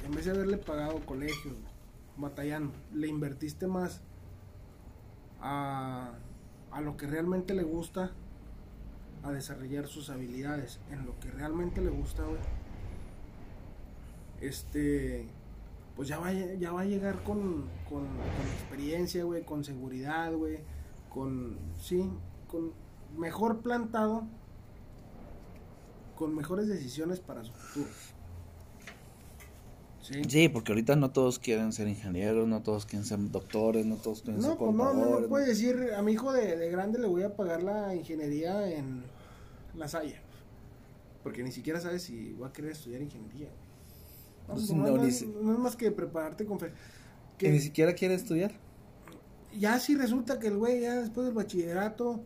[0.06, 1.56] en vez de haberle pagado colegio,
[2.18, 4.02] batallando, le invertiste más
[5.40, 6.14] a,
[6.72, 8.12] a lo que realmente le gusta,
[9.24, 12.40] a desarrollar sus habilidades en lo que realmente le gusta, güey.
[14.40, 15.28] Este,
[15.96, 20.60] pues ya va, ya va a llegar con, con, con experiencia, güey, con seguridad, güey,
[21.10, 22.10] con, sí,
[22.48, 22.74] con
[23.18, 24.24] mejor plantado,
[26.22, 27.90] con mejores decisiones para su futuro.
[30.04, 30.22] Sí.
[30.30, 34.22] Sí, porque ahorita no todos quieren ser ingenieros, no todos quieren ser doctores, no todos
[34.22, 35.30] quieren ser No, pues no, no, no contadores.
[35.30, 39.04] puede decir, a mi hijo de, de grande le voy a pagar la ingeniería en
[39.76, 40.18] La Salle.
[41.24, 43.50] Porque ni siquiera sabes si va a querer estudiar ingeniería.
[44.48, 46.72] No, Pues no, no, es, si- no es más que prepararte con fe.
[47.40, 48.52] Que ni siquiera quiere estudiar.
[49.58, 52.24] ya si resulta que el güey ya después del bachillerato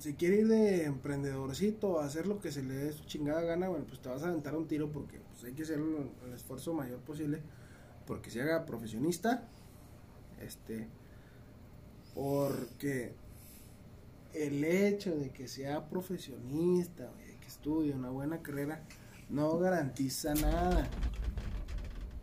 [0.00, 3.68] se quiere ir de emprendedorcito a hacer lo que se le dé su chingada gana,
[3.68, 6.72] bueno, pues te vas a aventar un tiro porque pues, hay que hacer el, esfuerzo
[6.72, 7.42] mayor posible
[8.06, 9.46] porque se haga profesionista.
[10.40, 10.88] Este,
[12.14, 13.12] porque
[14.32, 18.82] el hecho de que sea profesionista, de que estudie una buena carrera,
[19.28, 20.88] no garantiza nada,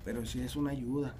[0.04, 1.14] pero sí es una ayuda,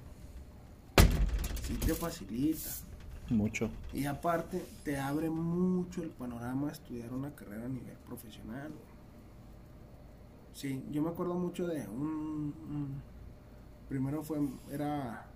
[1.62, 2.87] sí te facilita.
[3.30, 3.70] Mucho.
[3.92, 8.72] Y aparte, te abre mucho el panorama estudiar una carrera a nivel profesional.
[10.54, 12.52] Sí, yo me acuerdo mucho de un,
[13.88, 14.38] primero fue,
[14.72, 15.26] era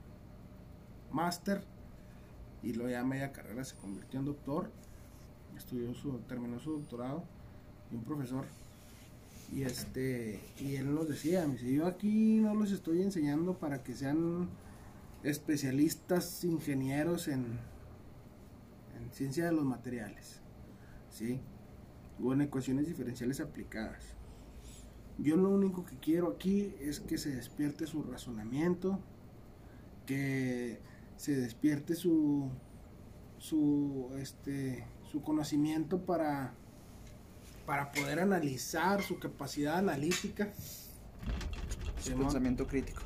[1.12, 1.62] máster,
[2.62, 4.70] y luego ya media carrera se convirtió en doctor,
[5.56, 7.22] estudió su, terminó su doctorado,
[7.90, 8.46] y un profesor,
[9.52, 13.82] y este, y él nos decía, me dice, yo aquí no los estoy enseñando para
[13.82, 14.48] que sean
[15.22, 17.71] especialistas ingenieros en, en
[19.12, 20.40] ciencia de los materiales,
[21.10, 21.40] ¿sí?
[22.22, 24.16] O en ecuaciones diferenciales aplicadas.
[25.18, 28.98] Yo lo único que quiero aquí es que se despierte su razonamiento,
[30.06, 30.80] que
[31.16, 32.50] se despierte su
[33.38, 36.54] su este su conocimiento para
[37.66, 40.52] para poder analizar su capacidad analítica.
[42.00, 43.02] Su pensamiento crítico.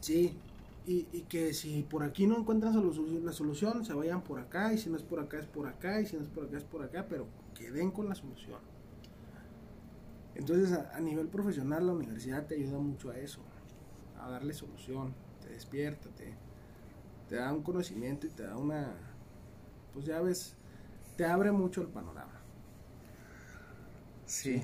[0.00, 0.38] Sí,
[0.86, 4.72] y, y que si por aquí no encuentran solu- la solución, se vayan por acá,
[4.72, 6.56] y si no es por acá, es por acá, y si no es por acá,
[6.58, 8.60] es por acá, pero que den con la solución.
[10.34, 13.40] Entonces, a, a nivel profesional, la universidad te ayuda mucho a eso,
[14.20, 16.34] a darle solución, te despierta, te,
[17.28, 18.94] te da un conocimiento y te da una,
[19.92, 20.56] pues ya ves,
[21.16, 22.32] te abre mucho el panorama.
[24.26, 24.62] Sí.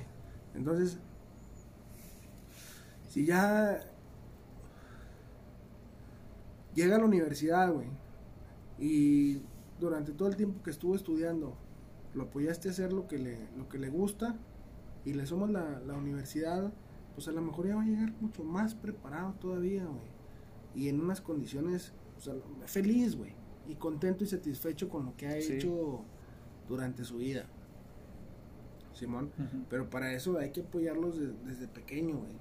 [0.53, 0.97] Entonces,
[3.09, 3.79] si ya
[6.75, 7.87] llega a la universidad, güey,
[8.77, 9.41] y
[9.79, 11.55] durante todo el tiempo que estuvo estudiando,
[12.13, 14.35] lo apoyaste a hacer lo que le, lo que le gusta,
[15.05, 16.71] y le sumas la, la universidad,
[17.13, 20.07] pues a lo mejor ya va a llegar mucho más preparado todavía, güey,
[20.75, 22.33] y en unas condiciones, o sea,
[22.65, 23.33] feliz, güey,
[23.67, 25.53] y contento y satisfecho con lo que ha Sí.
[25.53, 26.01] hecho
[26.67, 27.45] durante su vida.
[28.93, 29.31] Simón.
[29.69, 32.31] Pero para eso hay que apoyarlos de- desde pequeño, güey.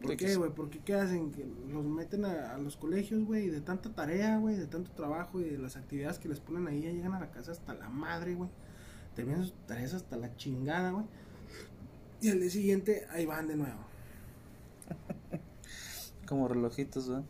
[0.00, 0.50] ¿Por qué, güey?
[0.50, 1.32] Porque qué hacen?
[1.32, 4.92] Que los meten a, a los colegios, güey, y de tanta tarea, güey, de tanto
[4.92, 7.74] trabajo y de las actividades que les ponen ahí, ya llegan a la casa hasta
[7.74, 8.48] la madre, güey.
[9.16, 11.04] Terminan sus tareas hasta la chingada, güey.
[12.20, 13.80] Y al día siguiente, ahí van de nuevo.
[16.26, 17.24] Como relojitos, ¿verdad?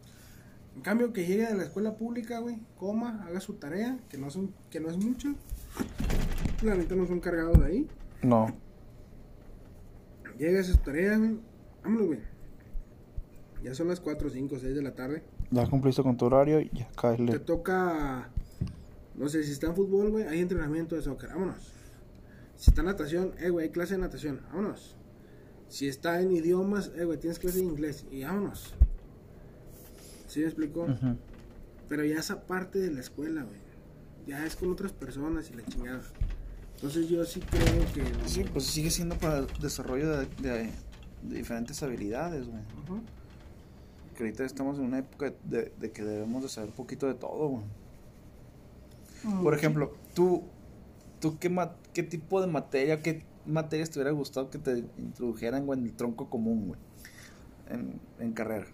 [0.76, 4.30] En cambio, que llegue de la escuela pública, güey, coma, haga su tarea, que no,
[4.30, 5.34] son, que no es mucha.
[6.62, 7.88] La neta no son cargados de ahí.
[8.22, 8.54] No.
[10.38, 11.38] Llega a sus tareas, güey.
[11.82, 12.20] Vámonos, güey.
[13.62, 15.22] Ya son las 4, 5, 6 de la tarde.
[15.50, 17.44] Ya cumpliste con tu horario y ya Te caes.
[17.44, 18.30] toca.
[19.16, 21.30] No sé, si está en fútbol, güey, hay entrenamiento de soccer.
[21.30, 21.72] Vámonos.
[22.56, 24.40] Si está en natación, eh, güey, hay clase de natación.
[24.48, 24.96] Vámonos.
[25.68, 28.04] Si está en idiomas, eh, güey, tienes clase de inglés.
[28.10, 28.74] Y vámonos.
[30.28, 30.86] ¿Sí me explico?
[31.88, 33.58] Pero ya esa parte de la escuela, güey.
[34.26, 36.02] Ya es con otras personas y la chingada.
[36.76, 38.04] Entonces yo sí creo que.
[38.28, 40.70] Sí, pues sigue siendo para el desarrollo de, de-
[41.22, 42.60] de diferentes habilidades, güey.
[42.84, 43.00] Ujú.
[44.18, 47.14] Que ahorita estamos en una época de, de que debemos de saber un poquito de
[47.14, 47.62] todo, güey.
[49.44, 50.42] Por ejemplo, tú,
[51.20, 55.66] tú qué, ma- qué tipo de materia, qué materias te hubiera gustado que te introdujeran,
[55.66, 56.80] güey, en el tronco común, güey,
[57.68, 58.66] en, en carrera.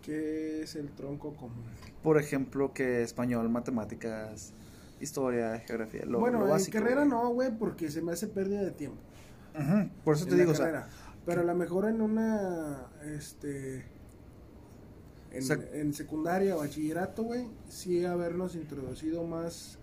[0.00, 1.64] ¿Qué es el tronco común?
[2.02, 4.54] Por ejemplo, que español, matemáticas,
[5.02, 6.78] historia, geografía, lo, bueno, lo en básico.
[6.78, 7.10] carrera güey.
[7.10, 8.96] no, güey, porque se me hace pérdida de tiempo.
[10.02, 10.88] Por eso en te digo, o sea, carrera.
[11.26, 13.84] Pero a lo mejor en una, este,
[15.32, 19.78] en, en secundaria o bachillerato, güey, sí habernos introducido más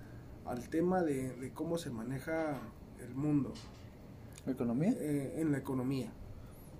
[0.46, 2.60] al tema de, de cómo se maneja
[3.02, 3.54] el mundo.
[4.48, 4.94] ¿Economía?
[5.00, 6.12] eh, en la economía,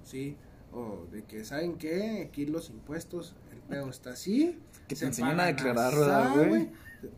[0.04, 0.38] ¿sí?
[0.72, 2.28] O de que, ¿saben qué?
[2.28, 4.60] Aquí los impuestos, el pedo está así.
[4.88, 6.70] Que te se enseñan a declarar, asá, ¿verdad, güey?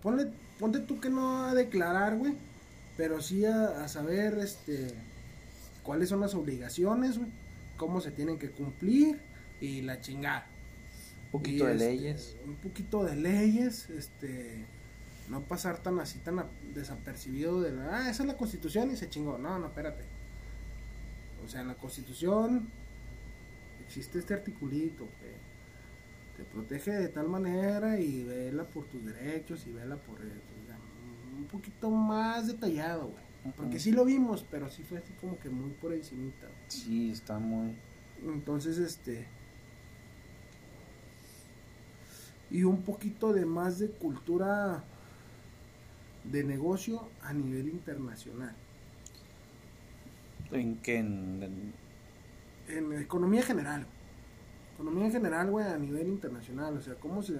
[0.02, 2.36] Ponle, ponte tú que no a declarar, güey,
[2.96, 4.94] pero sí a, a saber, este,
[5.84, 7.32] cuáles son las obligaciones, güey,
[7.78, 9.20] cómo se tienen que cumplir
[9.60, 10.48] y la chingada.
[11.28, 12.36] Un poquito Y, de este, leyes.
[12.46, 14.66] Un poquito de leyes, este,
[15.30, 19.10] no pasar tan así, tan desapercibido de, la, ah, esa es la constitución y se
[19.10, 19.38] chingó.
[19.38, 20.04] No, no, espérate.
[21.46, 22.68] O sea, en la constitución
[23.86, 29.72] existe este articulito que te protege de tal manera y vela por tus derechos y
[29.72, 30.30] vela por eh,
[30.64, 30.78] o sea,
[31.38, 33.28] un poquito más detallado, güey.
[33.56, 36.48] Porque sí lo vimos, pero sí fue así como que muy por encimita.
[36.68, 37.76] Sí, está muy...
[38.26, 39.26] Entonces, este.
[42.50, 44.84] Y un poquito de más de cultura
[46.32, 48.56] de negocio a nivel internacional.
[50.52, 50.98] ¿En qué?
[50.98, 51.74] En,
[53.00, 53.86] economía general.
[54.76, 56.78] Economía en general, güey, a nivel internacional.
[56.78, 57.36] O sea, cómo se.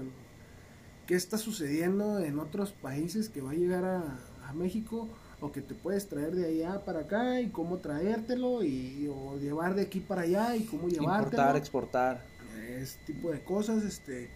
[1.06, 5.08] ¿Qué está sucediendo en otros países que va a llegar a, a México?
[5.40, 9.76] O que te puedes traer de allá para acá y cómo traértelo y o llevar
[9.76, 11.44] de aquí para allá y cómo llevártelo.
[11.44, 12.26] Importar, exportar.
[12.70, 14.32] ese tipo de cosas, este,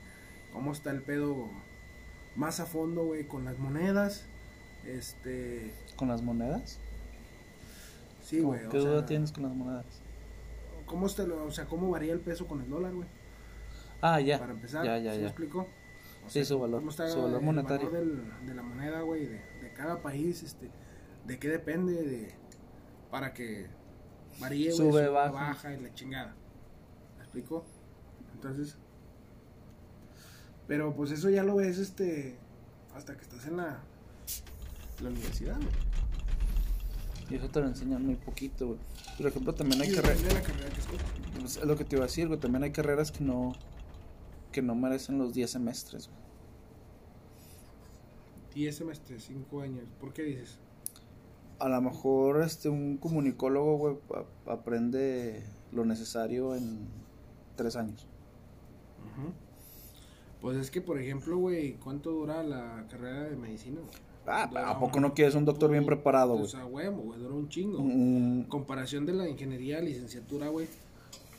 [0.51, 1.49] cómo está el pedo
[2.35, 4.25] más a fondo, güey, con las monedas,
[4.85, 6.79] este, ¿Con las monedas?
[8.23, 9.85] sí, güey, ¿Qué duda sea, tienes con las monedas?
[10.85, 13.07] cómo está, lo- o sea, cómo varía el peso con el dólar, güey,
[14.01, 14.39] Ah, ya.
[14.39, 15.27] para empezar, ya, ya, ¿sí me ya.
[15.29, 15.67] explico?
[16.25, 17.89] O Sí, su valor, cómo está su valor el monetario.
[17.91, 20.69] valor del- de la moneda, güey, de, de cada país, este,
[21.25, 22.33] de qué depende de,
[23.09, 23.67] para que
[24.39, 25.31] varíe, Sube, sube, baja.
[25.31, 25.73] baja.
[25.73, 26.35] y la chingada,
[27.17, 27.65] ¿me explico?
[28.33, 28.77] Entonces,
[30.67, 32.37] pero pues eso ya lo ves, este,
[32.95, 33.79] hasta que estás en la,
[35.01, 35.91] la universidad, güey.
[37.29, 38.79] Y eso te lo enseñan muy poquito, güey.
[39.17, 40.21] Por ejemplo, también hay carreras...
[41.39, 42.37] Pues, es lo que te iba a decir, güey.
[42.37, 43.53] También hay carreras que no...
[44.51, 46.21] Que no merecen los 10 semestres, güey.
[48.53, 50.59] 10 semestres, 5 años, ¿por qué dices?
[51.59, 53.97] A lo mejor este un comunicólogo, güey,
[54.45, 56.85] aprende lo necesario en
[57.55, 58.07] 3 años.
[59.05, 59.31] Ujú.
[60.41, 63.79] Pues es que, por ejemplo, güey, ¿cuánto dura la carrera de medicina?
[63.79, 63.91] güey?
[64.25, 66.41] Ah, Dura ¿a poco un- no quieres un doctor bien preparado, güey?
[66.41, 67.79] Pues a huevo, güey, dura un chingo.
[67.79, 70.67] Un- Comparación de la ingeniería, licenciatura, güey.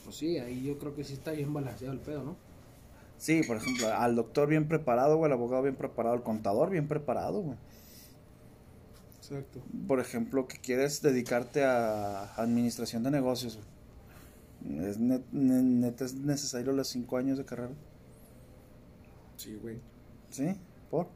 [0.05, 2.37] Pues sí, ahí yo creo que sí está bien balanceado el pedo, ¿no?
[3.19, 6.89] Sí, por ejemplo, al doctor bien preparado, güey, al abogado bien preparado, al contador bien
[6.89, 7.57] preparado, güey.
[9.19, 9.63] Exacto.
[9.87, 14.89] Por ejemplo, que quieres dedicarte a administración de negocios, güey.
[14.89, 17.71] ¿Es net- es necesario los 5 años de carrera?
[19.37, 19.81] Sí, güey.
[20.31, 20.55] ¿Sí?
[20.91, 21.09] ¿Por?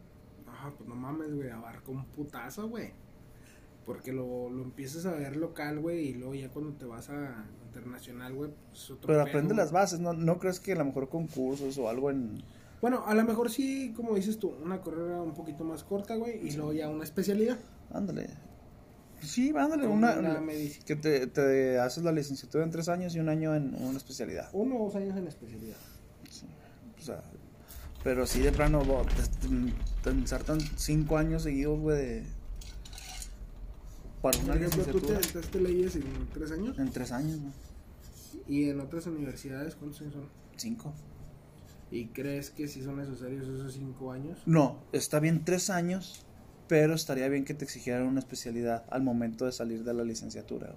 [0.47, 2.93] Ah, pues no mames, güey, abarca un putazo, güey.
[3.85, 7.47] Porque lo, lo empiezas a ver local, güey, y luego ya cuando te vas a
[7.67, 9.59] internacional, güey, pues es otro Pero pedo, aprende güey.
[9.59, 10.13] las bases, ¿no?
[10.13, 12.43] ¿No crees que a lo mejor concursos o algo en...
[12.81, 16.47] Bueno, a lo mejor sí, como dices tú, una carrera un poquito más corta, güey,
[16.47, 17.59] y luego ya una especialidad.
[17.91, 18.29] Ándale.
[19.21, 20.19] Sí, ándale, una...
[20.19, 20.43] una
[20.85, 24.51] que te, te haces la licenciatura en tres años y un año en una especialidad.
[24.53, 25.77] Uno o dos años en especialidad.
[26.29, 26.47] Sí,
[26.99, 27.23] o sea,
[28.07, 29.05] pero sí de plano, bo-
[30.05, 32.23] te- ensartan cinco años seguidos, güey, de...
[34.23, 36.79] Para una Por ejemplo, tú te aventaste leyes en tres años.
[36.79, 37.53] En tres años, güey.
[38.47, 40.29] Y en otras universidades, ¿cuántos años son?
[40.55, 40.95] Cinco.
[41.91, 44.39] ¿Y crees que sí son necesarios esos cinco años?
[44.47, 46.25] No, está bien tres años,
[46.69, 50.77] pero estaría bien que te exigieran una especialidad al momento de salir de la licenciatura.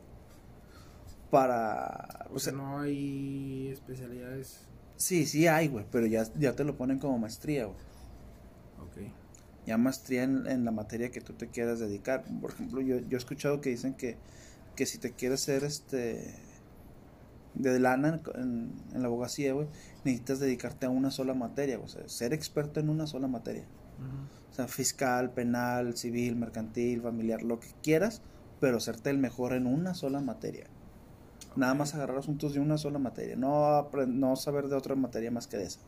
[1.30, 2.26] Para...
[2.34, 4.62] O sea, no hay especialidades.
[5.00, 7.78] Sí, sí hay, güey, pero ya, ya te lo ponen como maestría, güey.
[8.82, 9.12] Ok.
[9.66, 12.26] Ya maestría en, en la materia que tú te quieras dedicar.
[12.42, 14.18] Por ejemplo, yo, yo he escuchado que dicen que,
[14.76, 16.36] que si te quieres ser este
[17.56, 19.68] de lana en, en la abogacía, güey,
[20.04, 23.64] necesitas dedicarte a una sola materia, güey, o sea, ser experto en una sola materia.
[24.52, 28.22] O sea, fiscal, penal, civil, mercantil, familiar, lo que quieras,
[28.60, 30.68] pero serte el mejor en una sola materia.
[31.56, 35.48] Nada más agarrar asuntos de una sola materia, no, no saber de otra materia más
[35.48, 35.80] que de esa.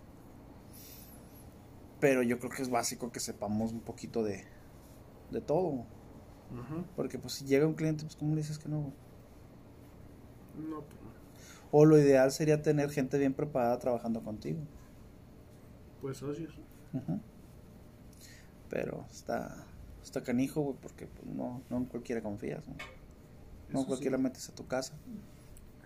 [1.99, 4.43] Pero yo creo que es básico que sepamos un poquito de,
[5.29, 5.85] de todo.
[6.95, 8.91] Porque pues si llega un cliente, pues ¿cómo le dices que no?
[10.57, 10.99] No, pues.
[11.71, 14.59] O lo ideal sería tener gente bien preparada trabajando contigo.
[16.01, 16.59] Pues socios.
[18.69, 19.65] Pero está,
[20.03, 22.67] está canijo, güey, porque pues, no, no en cualquiera confías.
[22.67, 22.75] No,
[23.69, 24.23] no Eso cualquiera sí.
[24.23, 24.93] metes a tu casa.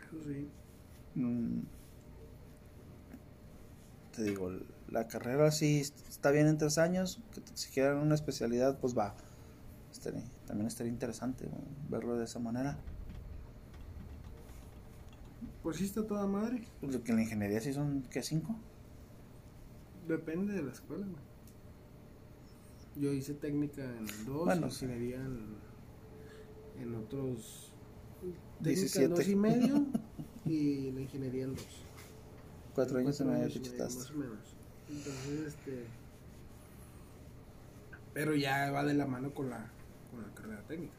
[0.07, 0.47] Eso sí.
[1.15, 1.61] Mm.
[4.15, 4.49] Te digo,
[4.89, 7.21] la carrera sí está bien en tres años.
[7.33, 9.15] Que te exigieran una especialidad, pues va.
[9.91, 11.49] Estaría- también estaría interesante
[11.89, 12.77] verlo de esa manera.
[15.63, 16.63] Pues sí está toda madre.
[16.79, 18.21] Pues lo que en la ingeniería sí son, ¿qué?
[18.21, 18.55] ¿Cinco?
[20.07, 21.23] Depende de la escuela, güey.
[22.97, 25.55] Yo hice técnica en dos, Bueno, ingeniería en,
[26.81, 27.73] en otros.
[28.25, 29.07] Técnica en 17.
[29.07, 29.85] dos y medio
[30.45, 31.65] y la ingeniería en dos.
[32.73, 33.95] Cuatro años y medio te.
[33.95, 34.37] Más o menos.
[34.89, 35.85] Entonces, este.
[38.13, 39.69] Pero ya va de la mano con la,
[40.11, 40.93] con la carrera técnica.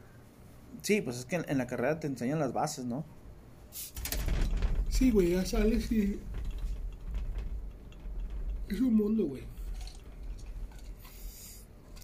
[0.81, 3.03] Sí, pues es que en, en la carrera te enseñan las bases, ¿no?
[4.89, 6.19] Sí, güey, ya sales y.
[8.69, 9.43] Es un mundo, güey.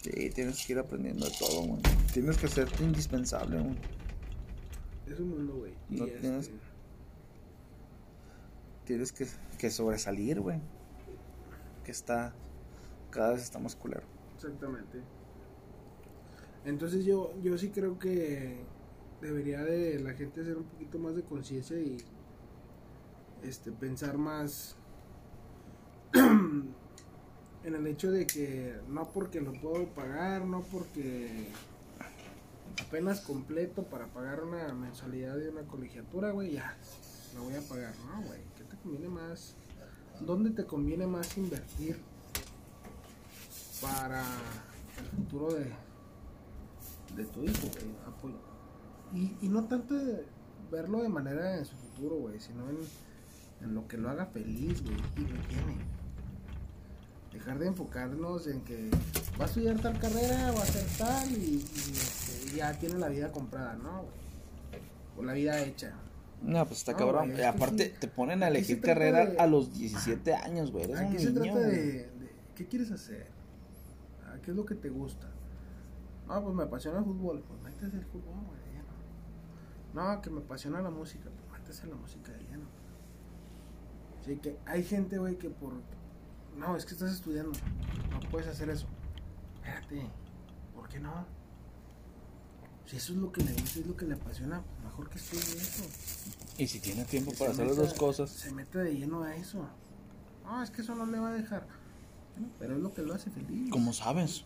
[0.01, 1.81] Sí, tienes que ir aprendiendo de todo, güey.
[2.13, 3.75] Tienes que hacerte indispensable, güey.
[5.13, 5.73] Es un mundo, güey.
[5.89, 6.51] No este, tienes-
[8.85, 10.59] Tienes que, que sobresalir, güey.
[11.83, 12.33] Que está...
[13.11, 14.03] Cada vez está más culero.
[14.35, 14.99] Exactamente.
[16.65, 18.57] Entonces yo, yo sí creo que
[19.21, 21.97] debería de la gente hacer un poquito más de conciencia y
[23.43, 24.75] este pensar más
[26.13, 26.73] en
[27.63, 31.47] el hecho de que no porque lo puedo pagar, no porque
[32.81, 36.75] apenas completo para pagar una mensualidad de una colegiatura, güey, ya
[37.35, 39.55] lo voy a pagar, no, güey, ¿qué te conviene más?
[40.19, 41.97] ¿Dónde te conviene más invertir
[43.81, 44.23] para
[44.99, 45.71] el futuro de,
[47.15, 47.95] de tu hijo, güey?
[48.07, 48.37] Apoyo.
[49.13, 50.25] Y, y no tanto de
[50.71, 52.77] verlo de manera en su futuro, güey, sino en,
[53.61, 55.77] en lo que lo haga feliz, güey, y lo llene.
[57.31, 58.91] Dejar de enfocarnos en que
[59.39, 63.09] va a estudiar tal carrera, va a hacer tal y, y, este, ya tiene la
[63.09, 64.05] vida comprada, ¿no?
[65.17, 65.93] O la vida hecha.
[66.41, 67.31] No, pues está No, cabrón.
[67.31, 67.93] güey, aparte, sí.
[67.99, 70.85] te ponen a Aquí elegir carrera de- a los 17 años, güey.
[70.85, 73.27] Eres Aquí un se niño, trata de, de qué quieres hacer,
[74.25, 75.29] Ah, qué es lo que te gusta.
[76.27, 78.93] No, pues me apasiona el fútbol, pues métese el fútbol, güey, lleno.
[79.93, 82.65] No, que me apasiona la música, pues métese la música de lleno.
[84.25, 85.73] Sí, que hay gente, güey, que por...
[86.57, 87.51] No, es que estás estudiando,
[88.11, 88.87] no puedes hacer eso.
[89.63, 90.09] Espérate,
[90.75, 91.25] ¿por qué no?
[92.85, 95.61] Si eso es lo que le gusta, es lo que le apasiona, mejor que estudie
[95.61, 95.85] eso.
[96.57, 98.29] Y si tienes tiempo Que para hacer las dos cosas.
[98.29, 99.65] Se mete de lleno a eso.
[100.43, 101.65] No, es que eso no le va a dejar.
[102.33, 103.69] Bueno, pero es lo que lo hace feliz.
[103.71, 104.43] ¿Cómo sabes?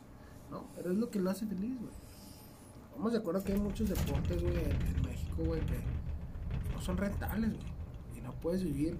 [0.51, 1.91] No, pero es lo que lo hace feliz, güey.
[2.95, 5.79] Vamos de acuerdo que hay muchos deportes, güey, en en México, güey, que
[6.73, 7.73] no son rentables, güey.
[8.15, 8.97] Y no puedes vivir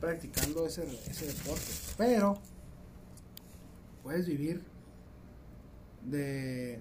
[0.00, 1.72] practicando ese, ese deporte.
[1.96, 2.38] Pero
[4.02, 4.64] puedes vivir
[6.04, 6.80] de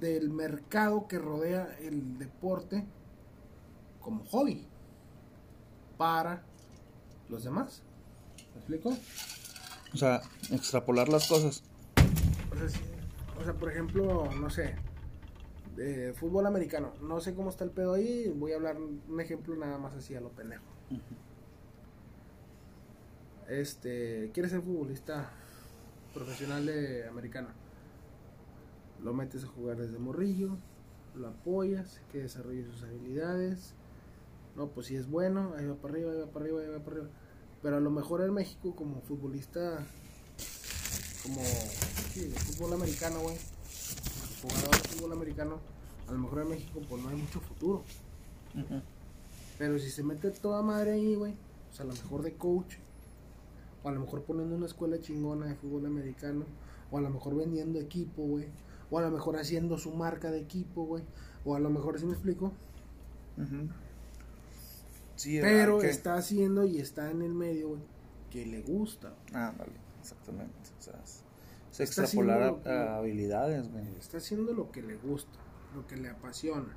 [0.00, 2.84] del mercado que rodea el deporte
[4.00, 4.66] como hobby
[5.96, 6.42] para
[7.28, 7.82] los demás.
[8.54, 8.96] ¿Me explico?
[9.94, 10.20] O sea,
[10.50, 11.62] extrapolar las cosas.
[12.52, 12.80] O sea, sí,
[13.40, 14.76] o sea, por ejemplo, no sé,
[15.76, 16.92] de fútbol americano.
[17.00, 18.28] No sé cómo está el pedo ahí.
[18.28, 20.64] Voy a hablar un ejemplo nada más así a lo pendejo.
[23.48, 25.30] Este, quieres ser futbolista
[26.16, 27.48] profesional de americano.
[29.04, 30.56] Lo metes a jugar desde morrillo,
[31.14, 33.74] lo apoyas, que desarrolle sus habilidades.
[34.56, 36.78] No, pues si es bueno, ahí va para arriba, ahí va para arriba, ahí va
[36.78, 37.10] para arriba.
[37.62, 39.86] Pero a lo mejor en México como futbolista
[41.22, 41.42] como
[42.14, 43.36] sí, fútbol americano, güey.
[44.40, 45.58] Jugador de fútbol americano,
[46.08, 47.82] a lo mejor en México pues no hay mucho futuro.
[48.54, 48.80] Ujú.
[49.58, 51.34] Pero si se mete toda madre ahí, güey,
[51.68, 52.76] pues a lo mejor de coach,
[53.86, 56.44] o a lo mejor poniendo una escuela chingona de fútbol americano,
[56.90, 58.48] o a lo mejor vendiendo equipo, güey,
[58.90, 61.04] o a lo mejor haciendo su marca de equipo, güey,
[61.44, 62.46] o a lo mejor, si me explico?
[63.36, 63.68] Ujú.
[65.14, 67.82] Sí, Pero que- está haciendo y está en el medio, güey,
[68.28, 69.14] que le gusta.
[69.32, 70.52] Ah, vale, exactamente.
[70.80, 71.22] O sea, es,
[71.78, 73.86] extrapolar a habilidades, güey.
[74.00, 75.38] Está haciendo lo que le gusta,
[75.76, 76.76] lo que le apasiona.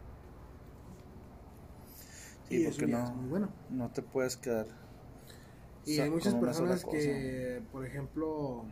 [2.47, 3.49] Sí, y porque no, es muy bueno.
[3.72, 4.68] no te puedes quedar.
[5.86, 8.63] Y hay muchas personas que, por ejemplo,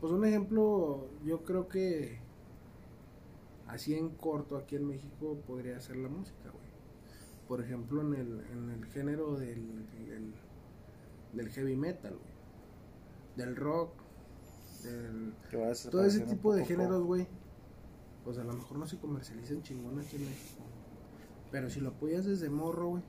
[0.00, 2.18] pues un ejemplo, yo creo que
[3.68, 6.72] así en corto aquí en México podría ser la música, güey.
[7.46, 10.34] Por ejemplo, en el, en el género del, del,
[11.32, 12.32] del heavy metal, güey.
[13.36, 13.92] Del rock,
[14.82, 15.34] del,
[15.90, 17.26] todo ese tipo de géneros, güey,
[18.24, 20.62] pues a lo mejor no se comercializan chingón aquí en México.
[21.50, 23.02] Pero si lo apoyas desde morro, güey,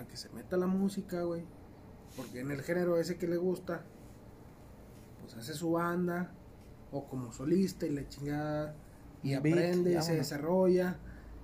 [0.00, 1.44] a que se meta la música, güey,
[2.16, 3.84] porque en el género ese que le gusta,
[5.20, 6.32] pues hace su banda,
[6.92, 8.74] o como solista y la chingada,
[9.22, 10.98] y beat, aprende, y se desarrolla,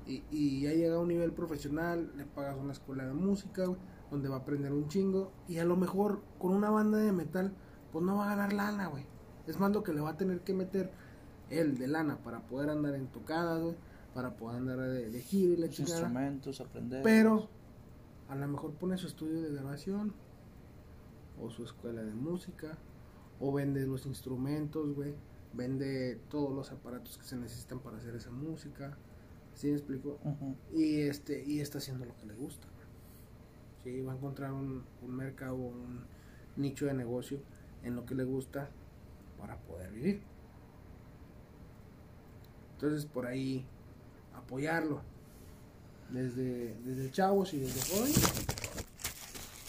[0.07, 3.79] y, y ya llega a un nivel profesional, le pagas una escuela de música, güey,
[4.11, 7.53] donde va a aprender un chingo, y a lo mejor con una banda de metal,
[7.93, 9.05] pues no va a ganar lana, güey.
[9.47, 10.91] Es más lo que le va a tener que meter
[11.51, 13.77] él de lana para poder andar en tocadas, güey.
[14.15, 15.99] para poder andar de, de gira y la Los chingada.
[16.01, 17.03] instrumentos, aprender.
[17.03, 17.49] Pero
[18.29, 20.13] a lo mejor pone su estudio de grabación
[21.41, 22.77] o su escuela de música
[23.39, 25.15] o vende los instrumentos, güey.
[25.53, 28.97] Vende todos los aparatos que se necesitan para hacer esa música.
[29.55, 30.19] ¿Sí me explico?
[30.75, 32.67] Y este y está haciendo lo que le gusta.
[33.85, 36.05] Sí, va a encontrar un, un mercado, un
[36.57, 37.41] nicho de negocio
[37.83, 38.69] en lo que le gusta
[39.39, 40.21] para poder vivir.
[42.75, 43.65] Entonces por ahí
[44.35, 45.01] apoyarlo
[46.11, 48.13] desde, desde chavos y desde joven.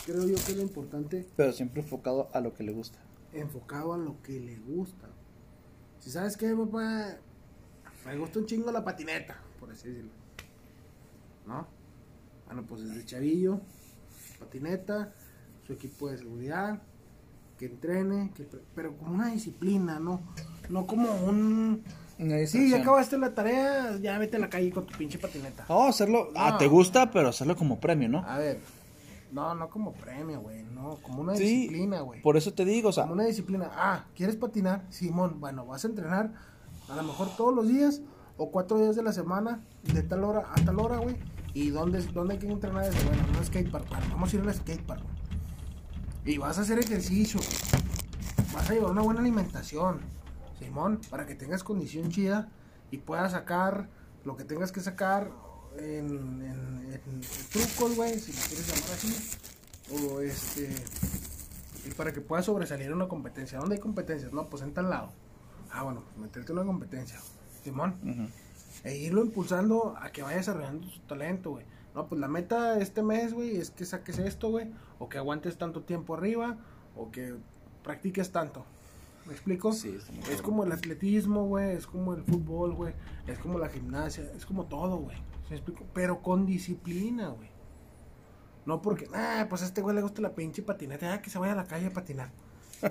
[0.06, 2.98] Creo yo que es lo importante Pero siempre enfocado a lo que le gusta.
[3.34, 5.10] enfocado a lo que le gusta.
[6.00, 7.18] Si sabes que papá,
[8.06, 10.12] me gusta un chingo la patineta, por así decirlo.
[11.46, 11.68] ¿No?
[12.46, 13.60] Bueno, pues desde chavillo,
[14.40, 15.14] patineta,
[15.66, 16.82] su equipo de seguridad,
[17.58, 20.22] que entrene, que, pero como una disciplina, ¿no?
[20.70, 21.84] No como un...
[22.48, 25.66] Sí, ya acabaste la tarea, ya vete a la calle con tu pinche patineta.
[25.70, 26.30] No, hacerlo.
[26.36, 28.20] Ah, te gusta, pero hacerlo como premio, ¿no?
[28.26, 28.60] A ver,
[29.32, 32.22] no, no como premio, güey, no, como una Sí, disciplina, güey.
[32.22, 33.70] Por eso te digo, o sea, Como una disciplina.
[33.76, 34.84] Ah, ¿quieres patinar?
[34.90, 36.34] Simón, bueno, vas a entrenar
[36.90, 38.02] a lo mejor todos los días
[38.38, 41.18] o cuatro días de la semana, de tal hora a tal hora, güey.
[41.54, 42.98] ¿Y dónde, dónde hay que entrenar eso?
[43.08, 43.90] Bueno, en un skatepark.
[43.90, 45.16] Bueno, vamos a ir al skatepark, güey.
[46.34, 47.40] Y vas a hacer ejercicio.
[48.54, 50.00] Vas a llevar una buena alimentación,
[50.60, 52.50] Simón, para que tengas condición chida
[52.92, 53.90] y puedas sacar
[54.26, 55.32] lo que tengas que sacar
[55.78, 59.38] en, en- en trucos, güey, si lo quieres llamar así.
[60.08, 60.70] O este.
[61.88, 63.60] Y para que puedas sobresalir en una competencia.
[63.60, 64.34] ¿Dónde hay competencias?
[64.34, 65.12] No, pues en tal lado.
[65.72, 67.20] Ah, bueno, meterte en una competencia.
[67.64, 68.30] Simón.
[68.84, 71.66] E irlo impulsando a que vaya desarrollando su talento, güey.
[71.96, 74.70] No, pues la meta este mes, güey, es que saques esto, güey.
[75.00, 76.58] O que aguantes tanto tiempo arriba.
[76.96, 77.36] O que
[77.84, 78.66] practiques tanto.
[79.28, 79.74] ¿Me explico?
[79.74, 80.42] Sí, Es cabrón.
[80.44, 81.76] como el atletismo, güey.
[81.76, 82.94] Es como el fútbol, güey.
[83.28, 84.24] Es como la gimnasia.
[84.36, 85.18] Es como todo, güey.
[85.18, 85.86] ¿Sí me explico?
[85.94, 87.50] Pero con disciplina, güey.
[88.66, 91.14] No porque, ah, pues a este güey le gusta la pinche patineta.
[91.14, 92.32] Ah, que se vaya a la calle a patinar.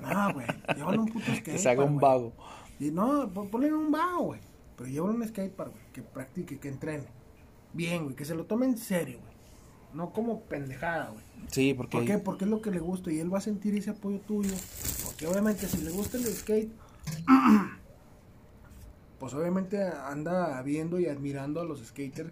[0.02, 0.46] No, güey.
[0.74, 1.42] Llévalo un puto skate.
[1.44, 2.32] que se haga un vago.
[2.78, 4.40] Y no, pon- ponle un vago, güey.
[4.76, 5.84] Pero llévalo un skatepark, güey.
[5.92, 7.06] Que practique, que entrene.
[7.72, 8.16] Bien, güey.
[8.16, 9.35] Que se lo tome en serio, güey.
[9.96, 11.24] No como pendejada, güey.
[11.50, 11.96] Sí, porque.
[11.96, 12.18] ¿Por qué?
[12.18, 14.54] Porque es lo que le gusta y él va a sentir ese apoyo tuyo.
[15.04, 16.70] Porque obviamente si le gusta el skate,
[19.18, 22.30] pues obviamente anda viendo y admirando a los skaters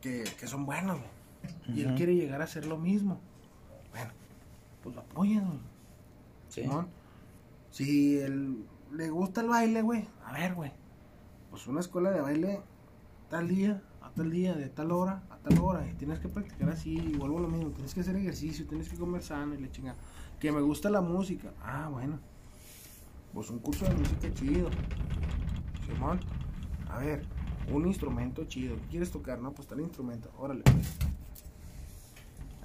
[0.00, 1.76] que, que son buenos, güey.
[1.76, 3.20] Y él quiere llegar a hacer lo mismo.
[3.92, 4.10] Bueno,
[4.82, 5.60] pues lo apoyan, güey.
[6.48, 6.64] Sí.
[7.70, 10.72] Si él, le gusta el baile, güey, a ver, güey.
[11.50, 12.60] Pues una escuela de baile
[13.28, 13.82] tal día,
[14.18, 15.86] tal día, de tal hora, a tal hora.
[15.88, 17.70] Y tienes que practicar así, vuelvo a lo mismo.
[17.70, 19.94] Tienes que hacer ejercicio, tienes que comer sano y le chinga.
[20.38, 21.52] Que me gusta la música.
[21.62, 22.18] Ah, bueno.
[23.32, 24.68] Pues un curso de música chido.
[25.86, 26.20] Simón.
[26.90, 27.22] A ver,
[27.72, 28.76] un instrumento chido.
[28.76, 29.38] ¿Qué quieres tocar?
[29.40, 30.30] No, pues tal instrumento.
[30.38, 30.96] Órale, pues.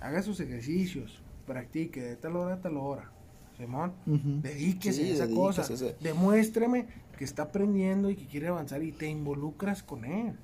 [0.01, 1.21] Haga sus ejercicios.
[1.45, 3.11] Practique de tal hora a tal hora.
[3.57, 3.93] Simón.
[4.05, 5.73] Dedíquese Sí, a esa dedíquese cosa.
[5.73, 6.87] ese- Demuéstrame
[7.17, 10.35] que está aprendiendo y que quiere avanzar y te involucras con él.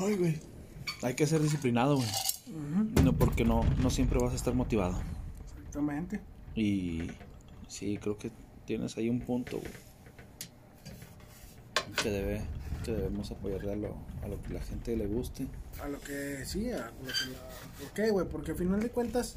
[0.00, 0.40] Ay, güey.
[1.02, 2.08] Hay que ser disciplinado, güey.
[3.04, 4.98] No, porque no, no siempre vas a estar motivado.
[5.58, 6.20] Exactamente.
[6.54, 7.10] Y
[7.68, 8.30] sí, creo que
[8.66, 9.72] tienes ahí un punto, güey.
[12.02, 12.42] Que, debe,
[12.84, 15.46] que debemos apoyarle a lo, a lo que la gente le guste.
[15.82, 18.26] A lo que sí, a lo que la- ¿Por qué, güey?
[18.28, 19.36] Porque al final de cuentas,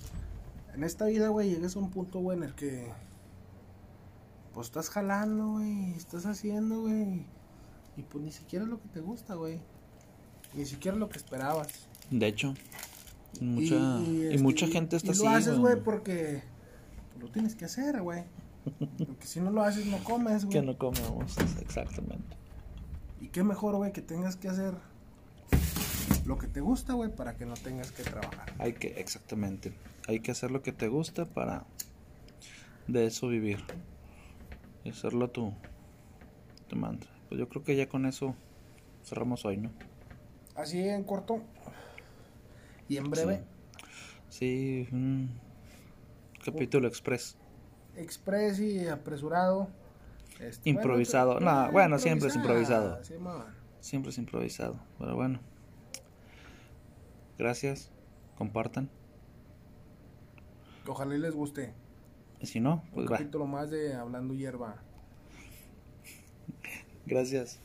[0.74, 2.91] en esta vida, güey, llegas a un punto, güey, en el que.
[4.53, 5.93] Pues estás jalando, güey.
[5.95, 7.26] Estás haciendo, güey.
[7.97, 9.59] Y pues ni siquiera es lo que te gusta, güey.
[10.56, 11.68] Ni siquiera lo que esperabas.
[12.10, 12.54] De hecho,
[13.41, 15.24] mucha, y, este, mucha gente está y así.
[15.24, 16.43] lo haces, güey, porque
[17.20, 18.24] lo tienes que hacer, güey.
[18.80, 20.60] Porque si no lo haces, no comes, güey.
[20.60, 22.38] Que no comemos, exactamente.
[23.20, 24.74] Y qué mejor, güey, que tengas que hacer
[26.26, 28.54] lo que te gusta, güey, para que no tengas que trabajar.
[28.60, 29.74] Hay que, exactamente.
[30.08, 31.66] Hay que hacer lo que te gusta para
[32.88, 33.60] de eso vivir.
[34.84, 35.54] Y hacerlo tu,
[36.68, 37.10] tu mantra.
[37.30, 38.36] Pues yo creo que ya con eso
[39.04, 39.72] cerramos hoy, ¿no?
[40.56, 41.41] Así en corto
[42.88, 43.43] y en breve,
[44.30, 45.30] Sí, un
[46.43, 47.38] capítulo express.
[47.95, 49.68] express y apresurado.
[50.39, 51.34] Este, Improvisado.
[51.36, 53.04] bueno, No, eh, bueno, siempre es improvisado.
[53.04, 53.16] sí.
[53.80, 54.80] Siempre es improvisado.
[54.97, 55.39] Pero bueno.
[57.38, 57.91] Gracias.
[58.38, 58.89] Compartan.
[60.88, 61.74] Ojalá y les guste.
[62.39, 63.18] Y si no, Un pues va.
[63.18, 64.82] capítulo más de Hablando Hierba.
[67.06, 67.60] Gracias.